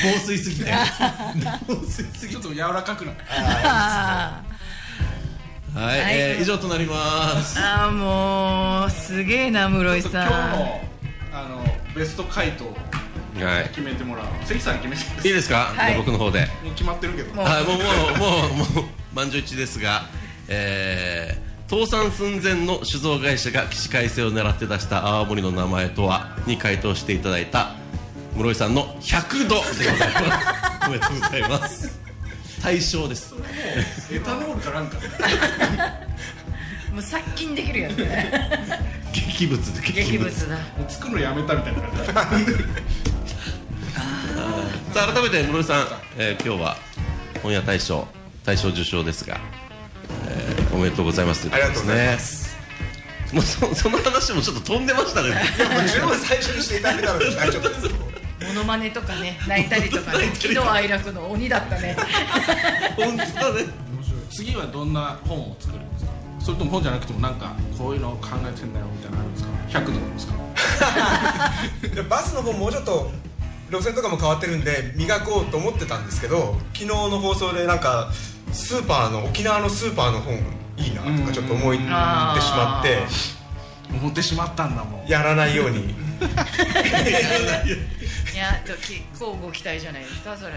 [0.03, 0.73] 防水すぎて。
[1.67, 4.43] 防水すぎちょっと柔らかくなるあ
[5.75, 7.59] はい、えー以上となります。
[7.59, 10.13] ーあーもうすげえな室井さん。
[10.13, 10.81] 日の
[11.33, 12.77] あのベスト回答を
[13.41, 13.69] はい。
[13.69, 14.27] 決めてもらう。
[14.45, 15.31] 関さんに決めてください。
[15.31, 15.97] いですか、はい。
[15.97, 16.41] 僕の方で。
[16.63, 17.35] もう決まってるけど。
[17.35, 17.87] もうはい、もうもう
[18.19, 18.85] もうもう
[19.15, 20.03] 満場一致ですが、
[20.49, 27.77] えー、倒産寸前の酒造会社が起死回生を狙って出した泡盛の名前とはに回答していただいた
[28.37, 30.87] 室井さんの100度でございます。
[30.87, 32.01] おめでとうございます。
[32.63, 33.35] 対象です。
[34.13, 34.97] エタノールかなんか。
[36.93, 38.33] もう殺菌できるやつね。
[39.13, 39.93] 激物で。
[39.93, 40.57] 激物だ。
[40.57, 41.81] もう作るのやめたみたいな
[42.25, 42.53] 感じ。
[44.93, 45.87] さあ改めて室井さん、
[46.19, 46.77] えー今日は
[47.43, 48.07] 本屋大賞
[48.45, 49.39] 大賞受賞ですが、
[50.29, 51.49] えーおめでとうございます。
[51.53, 52.57] ありがとうございまです。
[53.33, 55.29] もうそその話もちょっと飛んでましたね。
[55.31, 58.10] もう十分最初にしていただいたので大丈夫です
[58.47, 61.97] モノマネとかね泣いたりとかね 喜怒哀楽の鬼だったね。
[62.97, 63.67] 本当だね。
[64.31, 66.11] 次はどんな本を作るんですか？
[66.41, 70.35] それとも本じゃなくてもなんかこういうのを考えてんだよみたいなのあるんですか？100度なんですか？
[71.95, 73.11] でバスの方もうちょっと
[73.71, 78.11] 路線とかも変わってるんで磨こうと思ってたんですけど昨日の放送でなんか
[78.53, 80.35] スーパーの沖縄のスーパーの本
[80.77, 83.03] いいなとかちょっと思いってしまって
[83.93, 85.07] 思ってしまったんだもん。
[85.07, 85.95] やらないように
[88.35, 90.53] いやときこうご期待じゃないですかそれ。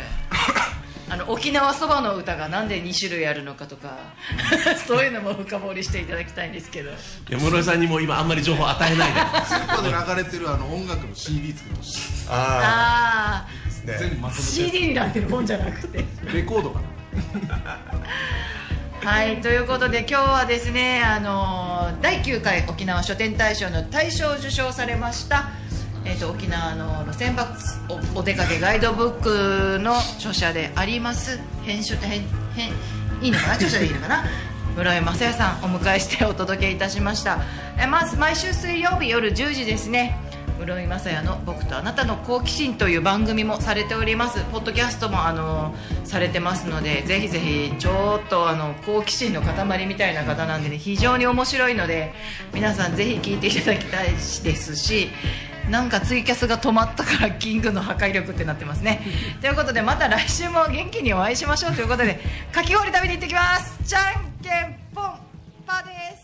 [1.10, 3.98] あの沖縄そばの歌がなんで2種類あるのかとか
[4.88, 6.92] そういうのも深掘りしていただきたいんですけど。
[7.30, 9.20] 室井さんにも今あんまり情報与えないで。
[9.20, 12.00] スーパーで流れてるあの音楽の CD 作ってほしい。
[12.30, 16.06] あああですね全部まあとめて CD になってる本じゃなくて。
[16.34, 16.94] レコードかな。
[19.04, 25.50] はいということで今日はですねあの第9回沖縄書店大賞の大賞を受賞されました、
[26.06, 27.80] えー、と沖縄の路線バス
[28.16, 32.24] おお出かけガイドブックの著者であります編集編
[32.56, 32.72] 編
[33.22, 34.26] いいのかな著者でいいのかな
[34.76, 37.40] 室井雅也さんお迎えしてお届けいたしました。
[37.78, 40.18] えまず毎週水曜日夜10時ですね。
[40.60, 44.44] 室井雅也の「僕とあなたの好奇心」という番組もされております。
[44.52, 45.76] ポッドキャストもあの
[46.06, 52.14] されてますのでぜひぜひちょっとあの好奇心の塊みたいな方なんでね非常に面白いので
[52.54, 55.12] 皆さんぜひ聞いていただきたいですし
[55.70, 59.02] なんかツイキャスが止まったからキングの破壊力ってなってますね。
[59.42, 62.20] ということでまた来週も元気にお会いしましょうということで
[62.52, 63.78] かき氷食べに行ってきます。
[63.82, 64.04] じゃん
[64.42, 65.20] けんぽん
[65.66, 66.23] パーです。